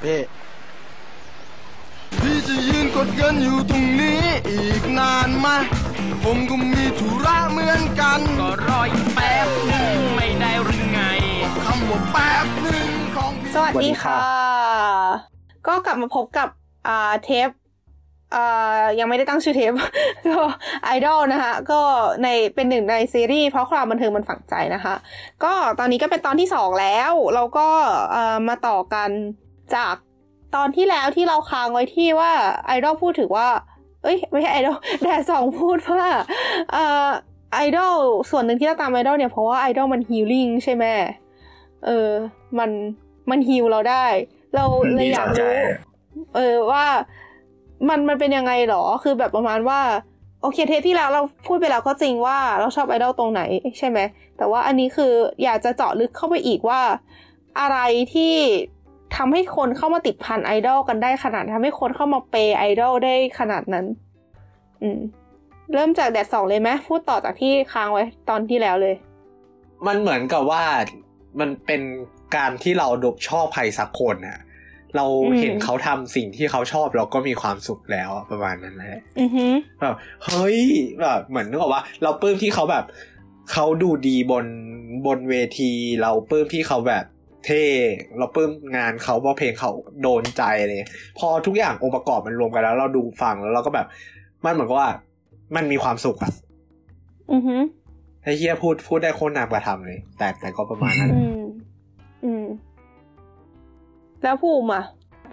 [0.00, 0.16] เพ่
[2.20, 5.46] พี่จะยืนกดเงินอยู่ตรงนี้อีกนานไหม
[6.24, 11.00] ผมก็มีธุระเหมือนกัน ก็รออีกแป๊บหนึ่งไม่ได้หรือไง
[11.64, 14.22] คำว่าแป๊บหนึ่งของพี่สวัสดีค่ะ
[15.66, 16.48] ก็กลับมาพบกับ
[16.88, 17.48] อ่าเทป
[18.34, 19.72] อ่ายังไม่ได้ตั้งชื่อเทป
[20.28, 20.40] ก็
[20.84, 21.80] ไอดอลนะคะก็
[22.22, 24.94] ในเป็นหนึ่งในซีรีส์เพราะความบันเทิงมันฝังใจนะคะ
[25.44, 27.68] ก็ตอนนี้ก็เป็นตอนที่สองแล้ว เราก็
[28.10, 29.10] เอ่อมาต่อกัน
[29.74, 29.94] จาก
[30.54, 32.32] ตอนที่แล้วที่เราค้างไว้ที่ว่า
[32.66, 33.48] ไอดอลพูดถึงว่า
[34.02, 36.06] เอ้ย ไม่ใช่ไอดอลแดดสองพูดว่า
[36.72, 37.08] เอ่อ
[37.54, 37.94] ไอดอล
[38.30, 40.84] ส่วนหนึ่งที่เราตามไอดอลเนี่ยเพราะว่าไอดอลมัน healing ใช่ไหม
[41.86, 42.10] เออ
[42.58, 42.70] มัน
[43.30, 44.06] มัน heal เราได้
[44.54, 44.64] เรา
[44.94, 45.54] เลยอยากรู้
[46.36, 46.84] เออว่า
[47.88, 49.80] มันมันเป็นยังไงหรอ คือแบบประมาณว่า
[50.42, 53.42] โอเคเทปที่แล้วเราพูดไปแล้วก็จริงว่าเราชอบไอดอลตรงไหน
[53.78, 53.98] ใช่ไหม
[54.38, 55.12] แต่ว่าอันนี้คือ
[55.44, 56.80] อยากจะเจาะลึกเข้าไปอีกว่า
[57.60, 57.78] อะไร
[58.14, 58.34] ที่
[59.16, 63.86] ทำให้คนเข้ามาติดพันไอดอลกันได้ขนาดทำให้คนเข้ามาเปย์ไอดอลได้ขนาดนั้น
[64.82, 65.00] อืม
[65.72, 68.94] เริ่มจากแดดสองเลยไหมพูดต่อจากที่ค้างไว้ตอนที่แล้วเลย
[69.86, 70.64] มันเหมือนกับว่า
[71.40, 71.82] มันเป็น
[72.36, 74.38] การที่เราดบชอบใครสักคนน่ะ
[74.96, 79.46] เราอืมเห็นเขาทำสิ่งที่เขาชอบเราก็มีความสุขแล้วอะประมาณนั้นแหละอือฮึ
[79.80, 79.94] แบบ
[80.24, 80.58] เฮ้ย
[81.00, 82.84] แบบเหมือนนึกออกว่า เราปลื้มที่เขาแบบ
[83.52, 84.46] เขาดูดีบน
[85.06, 85.72] บนเวที
[86.02, 87.04] เราปลื้มที่เขาแบบ
[87.44, 87.62] เท่
[88.18, 89.70] เราปลื้มงานเขาเพราะเพลงเขา
[90.02, 93.86] โดนใจเลยพอทุกอย่างองค์ประกอบมันรวมกันแล้ว เราดูฟังแล้วเราก็แบบ
[94.44, 94.90] มันเหมือนกับว่า
[95.56, 96.32] มันมีความสุขอะ
[97.32, 97.56] อือฮึ
[98.22, 101.42] ไอ้เฮียพูดพูดได้โคตรนามกระทำเลย แต่แต่ก็ประมาณนั้นอืม
[102.24, 102.46] อืม
[104.22, 104.84] แล้วภูมิอะ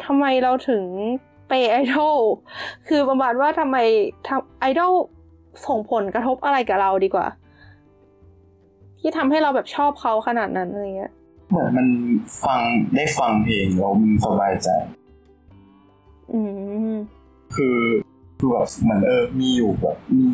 [0.05, 0.83] ทำไมเราถึง
[1.47, 2.17] เปย์ไอดอล
[2.87, 3.77] คือประมาณว่าทำไม
[4.27, 4.93] ทำไอดอล
[5.67, 7.27] ส่งผลกระทบอะไรกับเราดีกว่า
[8.99, 11.13] ที่ทำให้เราแบบชอบเขาขนาดนั้นอะไรเงี้ย
[11.49, 11.87] เหมือนมัน
[12.43, 12.59] ฟัง
[12.95, 14.69] ได้ฟังเพลงแล้วมันสบายใจ
[16.33, 16.39] อื
[16.93, 16.95] ม
[17.55, 17.77] คือ
[18.37, 20.25] คือแบบเหมือนเออมีอยู่แบบมี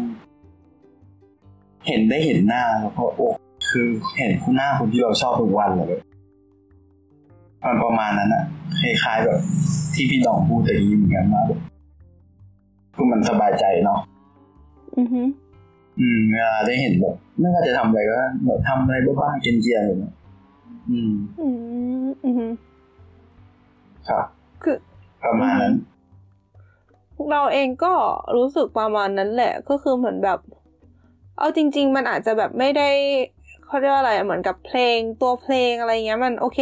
[1.87, 3.27] เห็นได้เห็นหน้าแล้วก็โอ้
[3.69, 3.87] คือ
[4.17, 6.01] เห็นคุณหน้าคนที่เราชอบทุกวันเลย
[7.65, 8.43] มันประมาณนั้นอะ
[8.79, 9.39] คล้ายๆแบบ
[9.93, 11.59] ที่พี่ดองพูดตะกี้เหมือนกันว่าแบบ
[12.95, 13.99] คือมันสบายใจเนาะ
[14.97, 15.21] อือฮึ
[15.99, 20.13] อืมเวลาได้เห็นแบบไม่ว่าจะทำอะไรก็แบบทำอะไรบ้างๆเกรียนๆอะไรเงี้ย
[20.89, 21.47] อืม อื
[22.03, 22.47] มอือฮึ
[24.07, 24.25] ครับ
[24.63, 24.77] คือ
[25.23, 25.75] ประมาณนั้น
[27.31, 27.93] เราเองก็
[28.35, 30.39] รู้สึกประมาณนั้นแหละ ก็คือเหมือนแบบ
[31.37, 32.89] เอาจริง ๆ มันอาจจะแบบไม่ได้
[33.65, 36.59] เขาเรียกว่าอะไรอะเหมือนกับเพลงตัวเพลงอะไรเงี้ย มันโอเค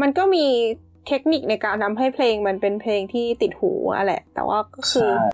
[0.00, 0.46] มันก็มี
[1.06, 5.28] เทคนิคในการทำให้เพลงมันเป็นเพลงที่ติดหูอะแหละ แต่ว่าก็คือใช่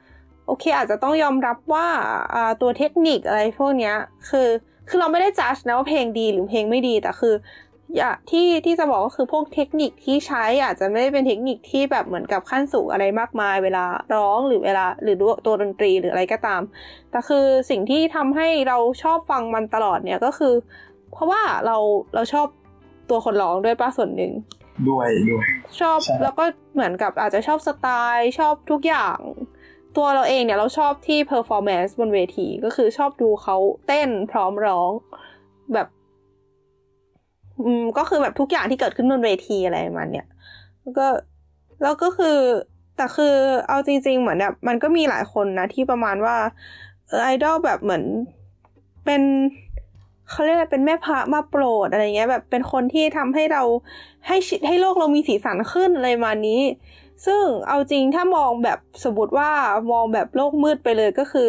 [0.46, 1.86] โอเค อาจจะต้องยอมรับว่า
[2.34, 3.94] อ่าตัวเทคนิคอะไรพวกเนี้ย
[4.28, 4.48] คือ
[4.88, 7.34] คือเราไม่ได้จัดนะว่าเพลงดีหรือเพลงไม่ดีแต่คือ
[7.96, 13.84] อย่าที่ที่จะบอกก็คือพวกเทคนิคที่ใช้อาจจะไม่ได้เป็นเทคนิคที่แบบเหมือนกับขั้นสูงอะไรมากมาย เวลา
[14.14, 15.16] ร้องหรือเวลาหรือ
[15.46, 16.62] ตัวดนตรีหรืออะไรก็ตาม
[17.10, 20.54] แต่คือสิ่งที่ทำให้เราชอบฟังมันตลอดเนี่ยก็คือ
[21.12, 21.76] เพราะว่าเรา
[22.14, 22.46] เราชอบ
[23.10, 24.32] ตัวคนร้องด้วยป้าส่วนหนึ่ง
[24.88, 25.46] ด้วยด้วย
[25.80, 26.44] ชอบใช่แล้วก็
[26.74, 29.18] เหมือนกับอาจจะชอบสไตล์ชอบทุกอย่าง
[29.96, 33.56] ตัวเราเองเนี่ยเราชอบที่ performance บนเวที ก็คือชอบดูเขา
[33.86, 34.90] เต้นพร้อมร้อง
[35.74, 35.88] แบบ
[37.64, 40.26] อืมก็คือแบบทุกอย่างที่เกิดขึ้นบนเวทีอะไรมันเนี่ย
[40.82, 41.06] แล้วก็
[41.82, 42.38] แล้วก็คือ
[42.96, 43.34] แต่คือ
[43.68, 46.36] เอาจริง ๆ เหมือนแบบมันก็มีหลายคนนะที่ประมาณว่า
[47.22, 48.04] ไอดอลแบบเหมือน
[49.04, 49.22] เป็น
[50.30, 53.62] เขาเรียกอะไรเป็นแม่พระมาโปรดอะไรเงี้ยแบบเป็นคนที่ทำให้เรา
[54.26, 56.60] ให้ชีให้โลกเรามีสีสันขึ้นอะไรมานี้
[57.26, 59.50] ซึ่งเอาจริงถ้ามองแบบสมมติว่า
[59.92, 61.48] มองแบบโลกมืดไปเลยก็คือ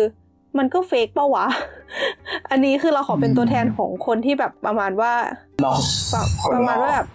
[0.57, 1.45] มันก็เฟกปะวะ
[2.51, 5.13] อันนี้คือเราขอเป็นตัวแทนของคนที่แบบประมาณว่า
[5.61, 5.77] เนาะ
[6.13, 7.07] ประคนประนอกมาณว่าแบบ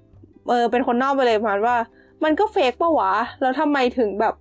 [0.49, 1.77] เออเป็นคนนอกไปเลยประมาณว่า
[2.25, 4.35] มันก็ fake ปะวะแล้วทำไมถึงแบบ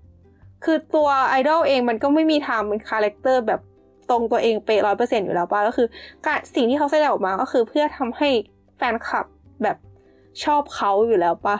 [0.66, 3.62] คือตัวไอดอลเองมันก็ไม่มีทางเป็น character แบบ
[4.10, 5.88] ตรงตัวเองเป๊ะร้อยเปอร์เซ็นต์อยู่แล้วป่ะก็คือ
[6.26, 8.30] การสิ่งที่เขาแสดงออกมาก็คือเพื่อทำให้
[8.78, 9.26] แฟนคลับ
[9.64, 9.78] แบบ
[10.44, 11.58] ชอบเขาอยู่แล้วป่ะ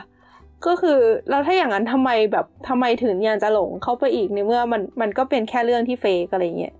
[0.66, 0.98] ก็คือ
[1.30, 6.74] แล้วถ้าอย่างนั้นทำไมแบบทำไมถึงยังจะหลงเข้าไปอีกในเมื่อมันมันก็เป็นแค่เรื่องที่ fake อะไรเงี้ย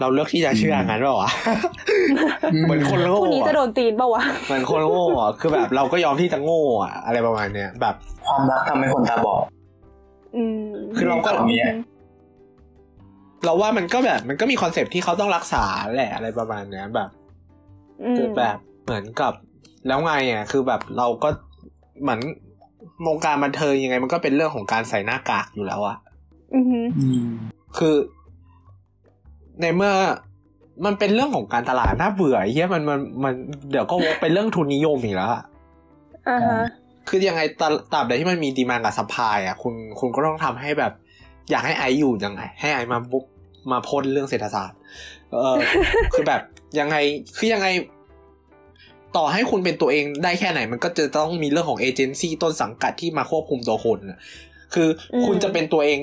[0.00, 1.30] เราเลือกที่จะเชื่องั้นเปล่าวะ
[2.64, 7.94] เหมือนคนโง่พวกนี้จะโดอะนตีนปะวะเหมือนคนโง่อะคือแบบเราก็ยอมที่จะโง่อะอะไรประมาณเนี้ยแบบ
[8.26, 9.42] ความรักทำให้คนตาบอด
[10.36, 10.64] อืม
[10.96, 11.62] คือเราก็แบบนี้
[13.44, 15.64] เราว่ามันก็แบบ มันก็มีคอนเซปต์ที่เขาต้องรักษา
[15.94, 17.08] แหละอะไรประมาณเนี้ยแบบ
[18.02, 19.32] อืมคือแบบเหมือนกับ
[19.86, 21.28] แล้วไงอะคือแบบเราก็
[22.02, 22.20] เหมือน
[23.06, 25.96] วงการบันเทิงยังไง มันก็เป็นเรื่องของการใส่หน้ากากอยู่แล้วอะ
[26.54, 27.28] อือหืออืม
[27.78, 27.94] คือ
[29.60, 29.92] ในเมื่อ
[30.84, 33.34] มันเป็นเรื่องของการตลาดน่าเบื่อไอ้เหี้ยมันมันมัน
[33.70, 35.42] เดี๋ยวก็วกเป็นเรื่องทุนนิยมอีกแล้วอะ
[36.28, 36.62] อ่าฮะ
[37.08, 40.92] คือยังไงตราตราบใดที่มันมี demand กับ supply อะคุณคุณก็ต้องทำให้แบบ
[41.50, 43.24] อยากให้ไอซ์อยู่ยังไง ให้ไอซ์มาบุก
[43.70, 44.78] มาพ่นเรื่องเศรษฐศาสตร์
[45.32, 45.56] เออ
[46.12, 46.42] คือแบบ
[46.78, 46.96] ยังไง
[47.36, 47.66] คือยังไง
[49.16, 54.18] ต่อให้คุณเป็นตัวเองได้แค่ไหน มันก็จะต้องมีเรื่องของเอเจนซี่ต้นสังกัดที่มาควบคุมตัวคนน่ะ
[54.74, 55.98] คืออมคุณจะเป็นตัวเอง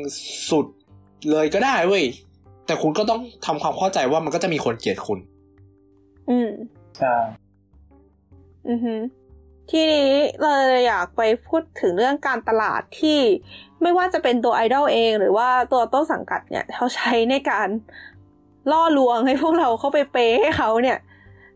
[0.52, 0.66] สุด
[1.32, 2.04] เลยก็ได้เว้ย
[2.68, 5.20] แต่คุณก็ต้องทำความเข้าใจว่ามันก็จะมีคนเกลียดคุณ
[6.30, 6.50] อืม
[6.98, 7.16] ใช่
[8.70, 8.96] อือฮึ
[9.72, 10.12] ทีนี้
[10.42, 13.20] เราเลยอยากไปพูดถึงเรื่องการตลาดที่
[13.82, 17.68] ไม่ว่าจะเป็นตัวไอดอลเอง หรือว่าตัวต้นสังกัดเนี่ยเขาใช้ในการ
[18.72, 20.98] ล่อลวงให้พวกเราเข้าไปเปย์ให้เขาเนี่ย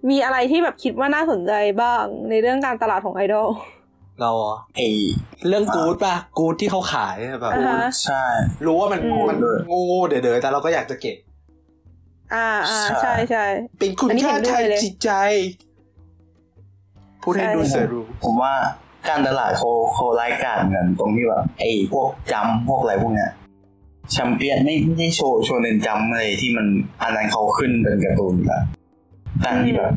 [0.10, 3.50] มีอะไรที่แบบคิดว่าน่าสนใจบ้างในเรื่องการตลาดของไอดอล
[4.20, 4.82] เราอะไอ
[5.48, 8.24] เรื่องกู๊ดป่ะกู๊ดที่เขาขายอะแบบอ่าฮะใช่
[8.66, 9.38] รู้ว่ามันอืมมัน
[9.88, 11.18] โง่ๆเด๋อๆแต่เราก็อยากจะเก็บ
[12.34, 13.46] อ่าอ่าใช่ใช่ใช่
[13.80, 15.12] เป็นคุณอันนี้ค่าเห็นด้ทาวยงเลยจิตใจ
[17.24, 18.54] พูดให้ใช่ดูเสือรู้ผมว่า
[19.10, 23.32] การตลาดเขาเขารายการกันตรงที่แบบไอ้พวกจำพวกอะไรพวกเนี้ย
[24.12, 26.68] แชมเปี้ยนไม่ไม่ใช่โชว์โชว์เน้นจำอะไรที่มัน
[27.02, 28.62] อันนั้นเขาขึ้นเป็นการ์ตูนละ
[29.42, 29.92] แต่ที่แบบ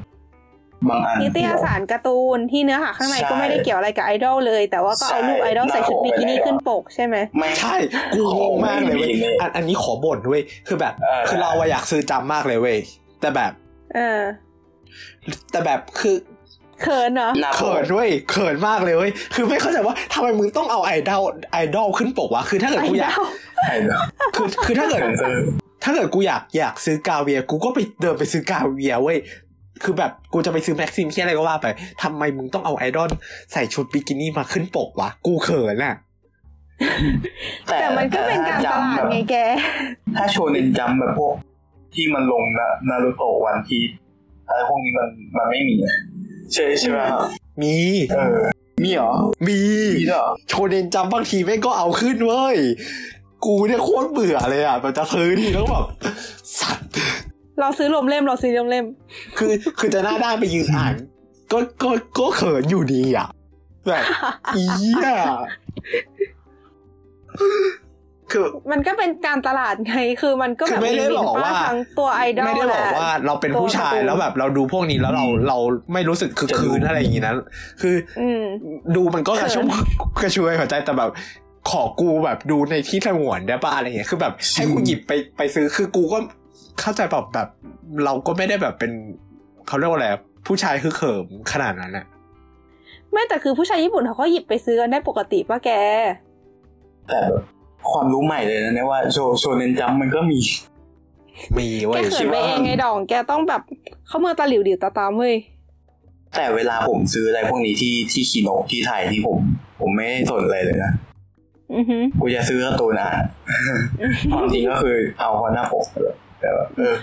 [0.88, 7.74] บางอันนิตยสารการ์ตูนที่เนื้อหาข้างในใช่ก็ไม่ได้เกี่ยวอะไรกับไอดอลเลย แต่ว่าก็เอาใช่รูปไอดอลใส่ชุดบิกินี่เราออกไปแล้วขึ้นปกใช่ไหมไม่ใช่
[8.14, 12.76] กูงงมากเลยเว้ยไม่มีอันอันนี้ขอบ่นด้วยคือแบบเออคือเราอะอยากซื้อจำมากเลยเว้ย
[13.20, 13.52] แต่แบบ
[13.94, 14.20] เออ
[15.50, 16.16] แต่แบบคือ
[16.82, 21.22] เขินเหรอหน้าปเขิกนด้วยเขินมากเลยเว้ยคือไม่เข้าใจว่าทำไมมึงต้องเอาไอดอล
[21.52, 23.28] ไอดอลขึ้นปกวะคือถ้าเกิดไอกูอยากดอล
[23.66, 24.04] ไอ้เนาะ
[24.36, 25.44] คือคือถ้าเกิดเซนเซอร์
[25.84, 29.18] ถ้าเกิดกูอยากอยากซื้อกาเวีย กูก็ไปเดินไปซื้อกาเวียเว้ย
[29.82, 31.66] คือแบบกูจะไปซื้อแม็กซิมที่อะไรก็ว่าไป
[32.02, 33.10] ทำไมมึงต้องเอาไอดอล
[33.52, 35.94] ใส่ชุดบิกินี่มาขึ้นปกวะ กูเขินอะ
[37.66, 39.36] แต่มันก็เป็นการตลาดไงแก
[40.16, 41.34] ถ้าโชว์เน้นจำแบบพวก
[41.94, 43.90] ที่มันลงนะนารูโตะวันพีช
[44.48, 45.96] อะไรพวกนี้มันมันไม่มีอะ
[46.52, 47.20] ใช่ใช่ไหมครับ
[47.62, 47.76] มี
[48.12, 48.40] เออ
[48.82, 49.12] มีเหรอ
[49.48, 49.60] มี
[49.98, 52.56] มีเหรอโชเนนจำบางทีแม่งก็เอาขึ้นเว้ย
[53.44, 55.84] กูเนี่ยโคตรเบื่อเลยอะแบบจะซื้อทีแล้วแบบ
[56.60, 56.90] สัตว์
[57.60, 58.84] เราซื้อรวมเล่มเราซื้อรวมเล่ม
[59.38, 60.94] คือคือจะหน้าด้านไปยืนอ่าน
[61.52, 63.28] ก็ก็ก็เขินอยู่ดีอะ
[63.86, 64.04] แบบ
[64.56, 64.64] อี
[65.04, 65.16] อะ
[68.32, 75.58] คือมันก็เป็นการตลาดไงคือมันก็คืแบอบไม่ได้วินบอกๆป้ว่าทั้งตัวไอดอลไม่ได้บอกว่าเราเป็นผู้ชายแล้วแบบเราดูพวกนี้แล้วเราเรา
[75.92, 77.34] ไม่รู้สึกคือคืนอะไรอย่างงี้นะ
[77.82, 78.42] คืออืม
[78.96, 79.82] ดูมันก็กระชุ่มเขิ
[80.22, 81.10] กระชวยหัวใจแต่แบบ
[81.70, 86.18] ขอกูแบบดูในที่สงวนได้ปะอะไรเงี้ยคือแบบให้กูหยิบไปไปซื้อคือกูก็
[86.80, 87.48] เข้าใจแบบแบบ
[88.04, 88.92] เราก็ไม่ได้แบบเป็น
[89.66, 92.06] เขาเรียกว่าอะไรอะผู้ชายคือเขิมขนาดนั้นอะ
[93.12, 95.70] ไม่แต่คือผู้ชายญี่ปุ่นเขาก็หยิบไปซื้อกันได้ปกติป่ะแก
[97.08, 97.44] แต่แบบ
[97.90, 100.38] ความรู้ใหม่เลยนะเนี่ยว่าโชว์โชว์เน้นจำมันก็มี
[101.58, 103.62] มีแกเว้ยเขินไปเองไงดองแกต้องแบบ
[104.08, 105.34] เข้ามือตาหลิวดิวตาตามเว้ย
[106.34, 109.38] แต่เวลาผมซื้ออะไรพวกนี้ที่ที่คิโนที่ไทยที่ผม
[109.80, 110.92] ผมไม่สนอะไรเลยนะ
[111.74, 113.24] อือหือ กูจะซื้อการ์ตูนอ่าน
[114.32, 116.96] ความจริงก็คือเอาคนหน้าปกเลย แต่ว่าเออ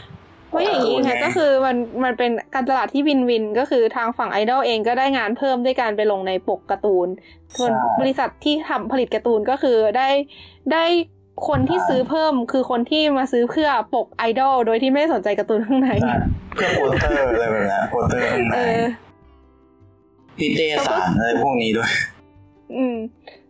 [0.49, 7.07] เพราะอย่างนี้ไงโอเคก็คือมันมันเป็นการตลาดที่ win-win ก็คือทางฝั่งไอดอลเองก็ได้งานเพิ่มด้วยการไปลงในปกการ์ตูน
[7.57, 7.71] ส่วน
[8.01, 10.09] บริษัทที่ทำผลิตการ์ตูนก็คือได้
[10.73, 10.85] ได้
[11.47, 16.15] คนที่ซื้อเพิ่มคือคนที่มาซื้อเพื่อปกไอดอลโดยที่ไม่ได้สนใจการ์ตูนข้างในใช่
[16.55, 18.83] เพื่อโปสเตอร์อะไรแบบนั้นโปสเตอร์ข้างในเออ
[20.39, 21.91] นิตยสารอะไรพวกนี้ด้วย
[22.75, 22.97] อืม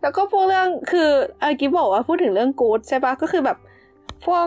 [0.02, 1.08] แล้วก็พวกเรื่องคือ
[1.40, 3.58] เออกิฟบอกว่าพูดถึงเรื่องกู๊ดใช่ปะก็คือแบบ
[4.26, 4.46] พวก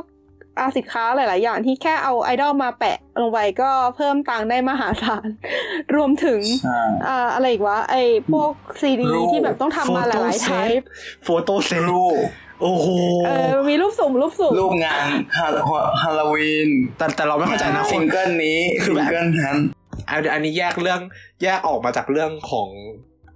[0.59, 5.27] อาสินค้าหลาย ๆ อย่างที่แค่เอาไอดอลมาแปะลงไปก็เพิ่มตังค์ได้มหาศาล
[5.95, 7.95] รวมถึงใช่อ่าอะไรอีกวะ ไอ
[8.31, 10.87] พวกซีดีรูปที่แบบต้องทำมาหลายๆ type
[11.23, 12.17] โฟโต้เซตรูป
[12.61, 12.87] โอ้โห
[13.25, 15.07] เออมีรูปสุ่มรูปสุ่มรูปงาน
[15.37, 15.47] ฮา
[16.01, 19.57] ฮาโลวีนแต่แต่เราไม่เข้าใจนะคซินงเกิลนี้คือซิแบบงเกิลนั้น
[20.09, 21.01] อันอันนี้แยกเรื่อง
[21.43, 22.67] แยกออกมาจากเรื่องของ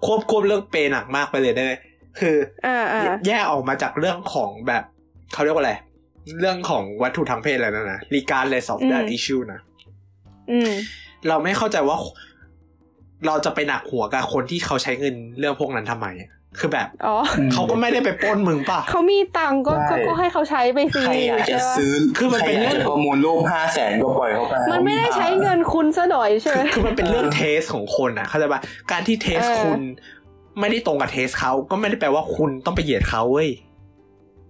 [0.06, 1.74] ควบควบเรื่องเปย์หนักมากไปเลยได้ไหม
[2.20, 2.36] คือ
[2.66, 4.84] อ่าอ่าแยกออกมาจากเรื่องของแบบ
[5.34, 5.74] เขาเรียกว่าอะไร
[6.40, 9.60] เรื่องของวัตถุทางเพศอะไรนั่นนะ regardless of that issue นะ
[10.52, 10.72] อืม
[11.28, 11.98] เราไม่เข้าใจว่า
[13.28, 17.16] เราจะไปหนักหัวกับคนที่เขาใช้เงินเรื่องพวกนั้นทำไมอะคือแบบอ๋อ
[17.54, 29.80] เขาก็ไม่ได้ไปปล้นมึงป่ะเขามีตังค์ก็ใช่ก็ก็ให้เขาใช้ไปสิใครอยากจะใช่ปะซื้อคือมันเป็นใครอยากเรื่จะองประมูลรูปห้าแสนก็ปล่อยเขาไปมันไม่ได้ใช้เงินคุณซะหน่อยใช่ไหมคือมันเป็นเรื่อง taste ของคนอะ เข้าใจป่ะการที่ taste เออคุณ
[30.60, 33.50] ไม่ได้ตรงกับ taste เขาก็ไม่ได้แปลว่าคุณต้องไปเหยียดเขาเว้ย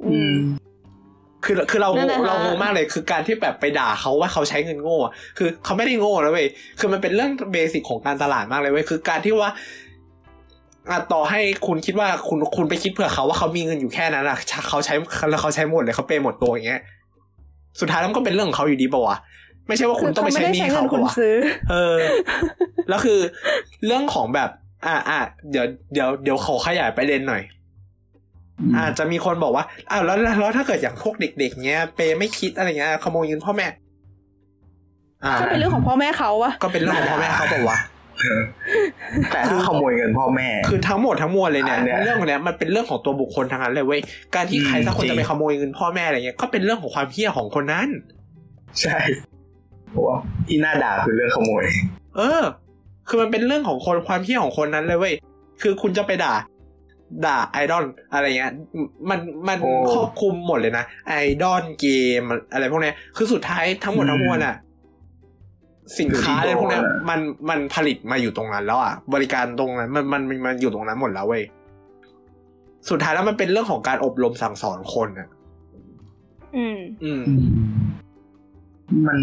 [0.08, 0.36] อืม
[1.46, 6.48] คือคือเรานั่นแหละเราค่ะงงมากเลยคือการที่แบบไปด่าเขาว่าเขาใช้เงินโง่อะคือเขาไม่ได้โง่นะเว้ย
[6.80, 9.52] คือมันเป็นเรื่องเบสิกของการตลาดมากเลยเว้ยคือการที่ว่า
[10.90, 14.38] อะต่อให้คุณคิดว่าคุณคุณไปคิดเผื่อเขาว่าเขามีเงินอยู่แค่นั้นอะ
[14.70, 14.94] เขาใช้
[15.30, 16.82] แล้วเขาใช้หมดเลยเขาเปย์หมดตัวอย่างเงี้ย
[17.80, 19.18] สุดท้ายแล้วมันก็เป็นเรื่องของเขาอยู่ดีป่าวะ
[19.68, 21.36] ไม่ใช่ว่าคุณต้องไปใช้หนี้เขาไม่ได้ใช้เงิเขานคุป่าณวะซื้อ
[21.72, 21.98] เออ
[22.90, 23.20] แล้วคือ
[23.86, 24.50] เรื่องของแบบ
[24.86, 25.20] อะอะ
[25.52, 27.42] เดี๋ยวเดี๋ยวเดี๋ยวขอขยายประเด็นหน่อย
[28.78, 33.68] อาจจะมีคนบอกว่าอ้าวแล้วแล้วแล้วถ้าเกิดอย่างพวกเด็ก ๆ เนี้ยเปไม่คิดอะไรเงี้ยขโมยเงินพ่อแม่
[35.24, 37.80] อ่าก็เป็นเรื่องของพ่อแม่เขาวะก็เป็นเรื่องของพ่อแม่เขาบอกว่า
[39.32, 44.02] แต่ถ้าขโมยเงินพ่อแม่ คือทั้งหมดทั้งมวลเลยเนี่ยอันเนี้ยเรื่องของเนี้ยมันเป็นเรื่องของตัวบุคคลทั้งนั้นเลยเว้ย
[44.36, 47.88] การที่อืมใครสักคนจริงจะไปขโมยเงินพ่อแม่อะไรเงี้ยก็เป็นเรื่องของความเฮี้ยของคนนั้น
[48.82, 48.98] ใช่
[49.92, 51.64] เพราะว่าที่น่าด่าคือเรื่องขโมย
[52.18, 52.44] เออ
[53.08, 55.14] คือมันเป็นเรื่องของคนความเฮี้ยของคนนั้นเลยเว้ย
[55.62, 56.34] คือคุณจะไปด่า
[57.26, 58.52] ด่าไอดอลอะไรเงี้ย
[59.10, 61.88] มันมันโอ้ครอบคลุมหมดเลยนะไอดอลเก
[62.22, 62.24] ม
[62.54, 64.56] อะไรพวกเนี้ยคือสุดท้ายทั้งหมดอืมทั้งมวลอะ
[66.00, 71.44] สินค้าอยู่ที่อะไรพวกเนี้ยตัวนะมันมันผลิตมาอยู่ตรงนั้นแล้วอะบริการตรงนั้นมันมันมันมันอยู่ตรงนั้นหมดแล้วเว้ย
[72.90, 75.28] สุดท้ายแล้วมันเป็นเรื่องของการอบรมสั่งสอนคนอะ
[76.56, 77.24] อืมอืม
[79.08, 79.20] มัน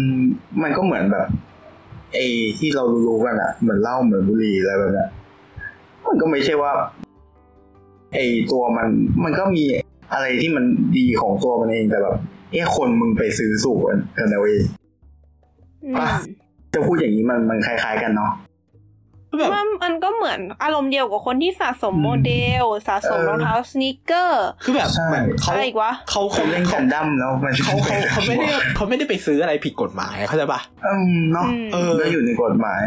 [0.61, 1.27] มันก็เหมือนแบบ
[2.13, 2.25] ไอ้
[2.59, 5.09] ที่เรารู้ๆกันอะเหมือนเหล้าเหมือนบุหรี่อะไรแบบเนี้ย
[6.05, 6.71] มันก็ไม่ใช่ว่า
[8.17, 8.87] ไอ้ตัวมัน
[9.23, 9.63] มันก็มี
[10.13, 10.65] อะไรที่มัน
[10.97, 12.17] ดีของตัวมันเองแต่แบบ
[12.51, 13.99] เอ้คนมึงไปซื้อสูบกัน
[14.31, 14.63] เอาเอง
[15.83, 16.09] อืมป่ะ
[16.73, 18.31] จะพูดอย่างนี้มันมันคล้ายๆกันเนาะ
[19.37, 32.83] แบบมันมันก็เหมือนอารมณ์เดียวกับคนที่สะสมโมเดล สะสมเออรองเท้าสนีกเกอร์ คือแบบใช่เหมือนเขาอะไรอีกวะเขาเขาเขาเล่นเขากันดั้มแล้วมันเขาเขาเขาไม่ได้เขาไม่ได้ไปซื้ออะไรผิดกฎหมายเข้าใจปะอืมเนาะอืมเออก็อยู่ในกฎหมาย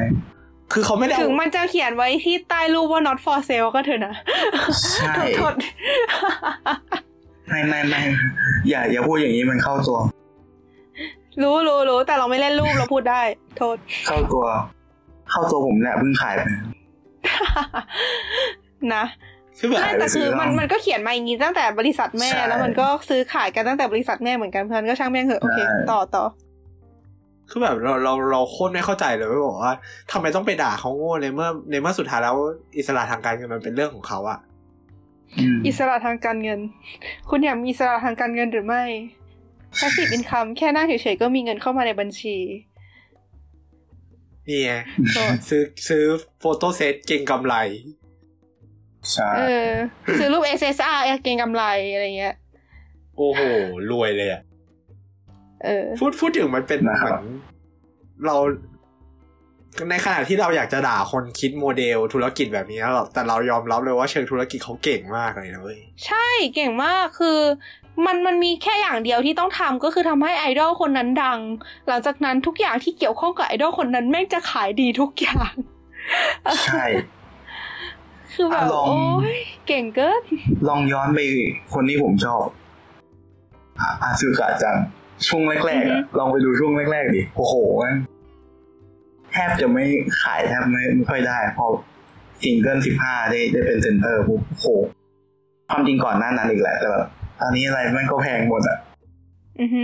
[0.73, 4.15] คือเขาไม่ได้ถึเอางมันจะเขียนไว้ที่ใต้รูปว่า not for sale ก็เถอะนะ
[4.95, 5.55] ใช่โทษ
[7.49, 8.01] ไม่ไม่ไม่
[8.69, 9.99] อย่าอย่าพูดอย่างนี้มันเข้าตัว
[11.43, 13.23] รู้รู้รู้แต่เราไม่เล่นรูปเราพูดได้
[13.57, 14.45] โทษ เข้าตัว
[15.31, 16.41] เข้าตัวผมแหละเพิ่งขายไป
[18.95, 19.05] นะ
[19.59, 26.25] คือแบบไม่แต่คือมันซื้อเอามัมันก็เขียนมาอย่างนี้ตั้งแต่บริษัทแม่ใช่แล้วมันก็ซื้อขายกันตั้งแต่บริษัทแม่เหมือนกันเพื่อนก็ช่างแม่งเหอะโอเคใช่ต่อต่อ
[27.51, 29.73] คือแบบเราเราเราโคตรไม่เข้าใจเลยว่าบอกว่า
[30.13, 32.37] ทำไมต้องไปด่าเขาโง่ในเมื่อในเมื่อสุดท้ายแล้ว
[32.77, 34.39] อิสระทางการเงินมันเป็นเรื่องของเขาอะ
[35.39, 36.61] อืมอิสระทางการเงิน
[37.29, 38.83] คุณอยากมีอิสระทางการเงินหรือไม่
[39.79, 42.37] passive income แค่นั่งเฉยๆก็มีเงินเข้ามาในบัญชี
[44.49, 44.73] นี่ไง
[45.13, 46.05] โทษซื้อซื้อ
[46.41, 47.55] โฟโต้เซตเก่งกำไร
[49.13, 49.71] ใช่เออ
[50.19, 52.35] ซื้อรูป SSR เก่งกำไรอะไรเงี้ย
[53.17, 53.41] โอ้โห
[53.91, 54.43] รวยเลยอะ
[55.65, 57.25] เออพูดพูดถึงมันเป็นเหมือน
[58.27, 58.37] เรา
[59.91, 67.39] ในขณะที่เราอยากจะด่าคนคิดโมเดลธุรกิจแบบนี้เราแต่เรายอมรับเลยว่าเชิงธุรกิจเขาเก่งมากเลยนะเว้ยใช่เก่งมากคือ
[68.07, 71.41] มันมันมีแค่อย่างเดียวที่ต้องทำก็คือทำให้ไอดอลคนนั้นดัง
[71.89, 75.53] หลังจากนั้นทุกอย่างที่เกี่ยวข้องกับไอดอลคนนั้นแม่งจะขายดีทุกอย่าง
[76.67, 76.85] ใช่
[78.35, 79.03] คือแบบอะลองโอ้
[79.37, 80.23] ยเก่งเกิน
[80.69, 81.19] ลองย้อนไป
[81.75, 82.45] คนที่ผมชอบ
[83.81, 84.77] อะอาซึกะจัง
[85.29, 87.97] ช่วงแรกๆอะลองไปดูช่วงแรกๆดิโอ้โหแม่ง
[89.31, 89.85] แทบจะไม่
[90.23, 91.67] ขายแทบไม่ไม่ค่อยได้พอ
[92.43, 94.67] ซิงเกิลสิบห้าได้ได้เป็น center ปุ๊บโอ้โห
[95.71, 97.07] ความจริงก่อนหน้านั้นอีกแหละแต่แบบ
[97.41, 98.79] ตอนนี้อะไรมันก็แพงหมดอะ
[99.61, 99.83] อือฮึ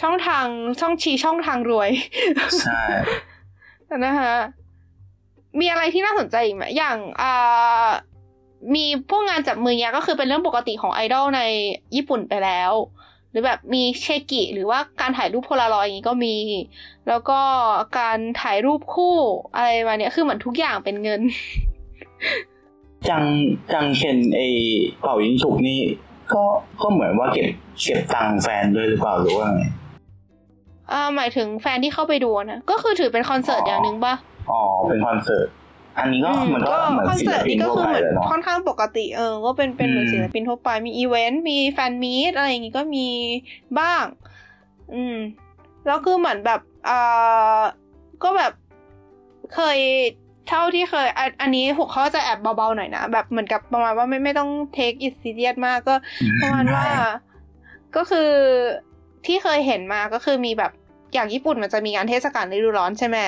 [0.00, 0.46] ช่องทาง
[0.80, 1.90] ช่องชี้ช่องทางรวย
[2.62, 2.82] ใช่
[4.06, 4.34] นะคะ
[5.60, 7.88] มีอะไรที่น่าสนใจอีกไหมอย่างอ่า
[8.74, 11.42] มีพวกงานจับมือเนี้ยก็คือเป็นเรื่องปกติของไอดอลใน
[11.96, 12.72] ญี่ปุ่นไปแล้ว
[13.30, 16.36] หรือแบบมีเชกิ หรือว่าการถ่ายรูปโพลารอยด์อย่างนี้ก็มี
[17.08, 17.40] แล้วก็
[17.98, 19.16] การถ่ายรูปคู่
[19.54, 21.20] อะไรมาเนี้ยคือเหมือนทุกอย่างเป็นเงิน
[23.08, 23.24] จัง
[23.72, 24.40] จังเคนไอ
[25.00, 25.80] เป่ายิงฉุกนี่
[26.32, 26.44] ก็
[26.82, 27.48] ก็เหมือนว่าเก็บ
[27.82, 29.62] เก็บตังค์แฟนด้วยหรือเปล่าหรือว่าไง
[30.92, 34.14] อ่าหมายถึงแฟนที่เข้าไปดูนะก็คือถือเป็นคอนเสิร์ตอ๋อออย่างหนึ่งปะ
[34.50, 35.48] อ๋อเป็นคอนเสิร์ต
[36.02, 43.06] อันนี้ก็อืมมันก็ก็เหมือนคอนศิลเสิร์ตปินนี่ก็ทั่วคือไปเหมือนเลยเนาะค่อนข้างปกติเออ ก็เป็นเป็นเหมือนอืมศิลปินทั่วไปมีอีเวนต์มีแฟนมีตอะไรอย่างงี้ก็มี
[43.78, 44.04] บ้าง
[44.94, 45.16] อืม
[45.86, 47.60] แล้วคือเหมือนแบบอ่า
[48.22, 48.52] ก็แบบ
[49.54, 49.78] เคย
[50.48, 55.94] เท่าที่เคย อันอันนี้หัวข้อจะแอบเบาๆหน่อยนะ แบบเหมือนกับประมาณว่าไม่ไม่ต้อง take it serious มากก็
[56.42, 56.84] ประมาณว่า
[57.96, 58.30] ก็คือ
[59.26, 60.72] ที่เคยเห็นมาก็คือมีแบบ
[61.14, 63.18] อย่างญี่ปุ่นมันจะมีงานเทศกาลฤดูร้อนใช่ไหม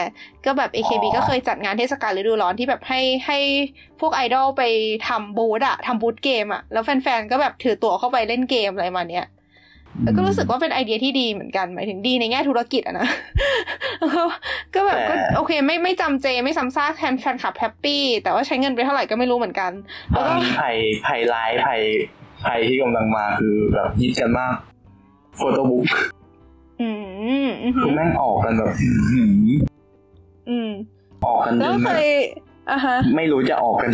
[0.47, 3.39] ก็แบบ AKB อ๋อก็เคยจัดงานเทศกาลฤดูร้อนที่แบบให้ให้
[4.01, 4.63] พวกไอดอลไป
[5.09, 9.27] ทำบูธอะทำบูธเกมอะแล้วแฟนๆก็แบบถือตั๋วเข้าไปเล่นเกมอะไรมาเนี้ย
[10.05, 13.09] แล้วก็รู้สึกว่าเป็นไอเดียที่ดีเหมือนกันหมายถึงดีในแง่ธุรกิจอะนะ
[14.15, 14.23] ก็
[14.75, 19.73] ก็แบบก็โอเค ไม่ไม่จำเจไม่ซ้ำซากแทนแฟนคลับแฮปปี้แต่ว่าใช้เงินไปเท่าไหร่ก็ไม่รู้เหมือนกัน
[20.15, 21.81] ตแล้อวนก็นี้ภัยภัยร้ายภัย
[22.45, 24.55] ภัยที่กำลังมาคือแบบฮิตกันมาก
[25.37, 26.22] โฟโต้บุ๊กอืมอืม
[27.77, 29.51] คือแม่งออกกันแบบอื้อหือ
[30.51, 30.71] อืม
[31.27, 32.09] ออกกันแล้จวนเคแบบย
[32.71, 33.93] อะฮะ ไม่รู้จะออกกัน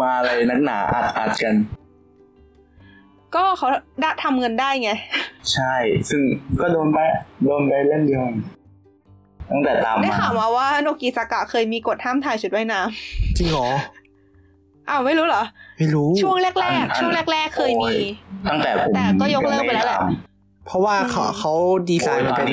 [0.00, 1.54] มาอะไรนักหนาอัดอัดกัน
[3.34, 3.68] ก็เขา
[4.00, 4.90] ได้ทำเงินได้ไง
[5.52, 5.74] ใช่
[6.10, 6.22] ซึ่ง
[6.60, 6.98] ก็โดนไป
[7.44, 8.22] โดนไปเล่นเดียว
[9.50, 12.80] ตั้งแต่ตามได้มาข่าวมาว่าโนกิซากะเคยมีกฎห้ามถ่ายชุดว่ายน้
[13.36, 15.42] จริงเหรอำอ้าวไม่รู้เหรอ
[15.78, 17.94] ไม่รู้ ช่วงแรกๆ ช่วงแรก ๆ เคยมี
[18.48, 19.98] ตั้งแต่ผมแต่ก็ยกเลิกไปแล้วแหละ
[20.66, 21.52] เพราะว่าเขาเขา
[21.90, 22.48] ดีไซน์มันเป็น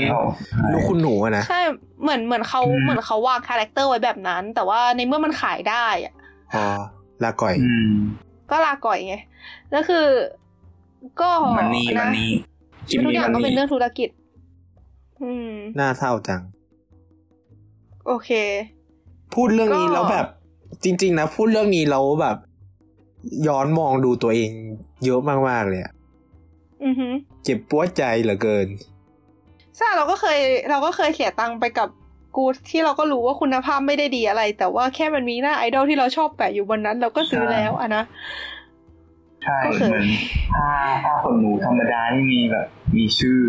[0.72, 1.62] ลูกคุณหนูอะนะใช่
[2.02, 6.14] เหมือนเหมือนเขาเหมือนเขาวางคาแรคเตอร์ไว้แบบนั้น แต่ว่าในเมื่อมันขายได้อะ
[6.56, 6.66] อ๋อ
[7.24, 7.94] ลาก่อยอืม
[8.52, 9.16] ก็ลาก่อยไง
[9.72, 10.08] แล้วคือ
[11.22, 12.32] ก็มันนี่มันนี่
[12.90, 14.10] จิมทุกมี่อย่างมันก็เป็นนี่เรื่องธุรกิจ
[15.24, 16.42] อืมน่าเศร้าจัง
[18.08, 18.30] โอเค
[19.34, 20.26] พูดเรื่องนี้ก็แล้วแบบ
[20.84, 22.38] จริง ๆ นะ พูดเรื่องนี้แล้วแบบ
[23.48, 24.52] ย้อนมองดูตัวเอง
[25.06, 25.97] เยอะมากๆเลยอะอือฮึ
[27.44, 28.68] เจ็บปวดใจเหลือเกิน
[29.78, 31.90] ใช่เราก็เคยเราก็เคยเสียตังค์ไปกับ
[32.36, 38.04] กูดที่เราก็รู้ว่าคุณภาพไม่ได้ดีอะไร แต่ว่าแค่มันมีหน้าไอดอลที่เราชอบแปะอยู่บนนั้น เราก็ซื้อแล้วอะนะ
[39.44, 40.06] ใช่ก็คือเหมือน
[40.54, 40.68] ถ้า
[41.04, 42.68] ถ้าคนหนูธรรมดานี่มีแบบ
[42.98, 43.40] มีชื่อ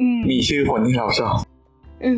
[0.00, 1.36] อืมมีชื่อคนที่เราชอบ
[2.04, 2.12] อื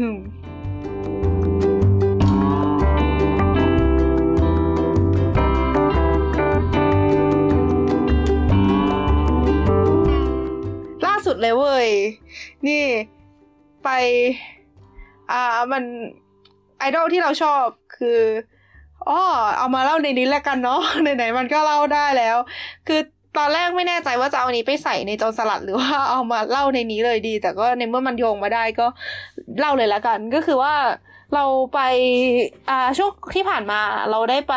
[11.27, 11.89] สุดเลยเว้ย
[12.67, 12.85] นี่
[13.85, 13.89] ไป
[15.33, 15.83] อ่ามัน
[16.79, 18.21] ไอดอลที่เราชอบคือ
[19.09, 19.21] อ๋อ
[19.59, 22.37] เอามาเล่าในนี้แล้วกันเนาะไหนๆมันก็เล่าได้แล้ว
[22.89, 23.01] คือ
[23.39, 28.87] ตอนแรกไม่แน่ใจว่าจะเอาอันนี้ไปใส่ในโจรสลัดหรือว่าเอามาเล่าในนี้เลยดี แต่ก็ในเมื่อมันโยงมาได้ก็
[29.59, 30.75] เล่าเลยละกัน ก็คือว่า
[31.35, 31.81] เราไป
[32.71, 34.55] อ่าช่วงที่ผ่านมาเราได้ไป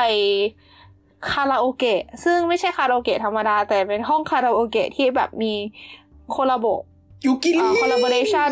[1.32, 5.54] คาราโอเกะซึ่งไม่ใช่คาราโอเกะธรรมดา แต่เป็นห้องคาราโอเกะที่แบบมี
[6.32, 6.66] โคลาโบ
[7.26, 8.52] ยูกิริ collaboration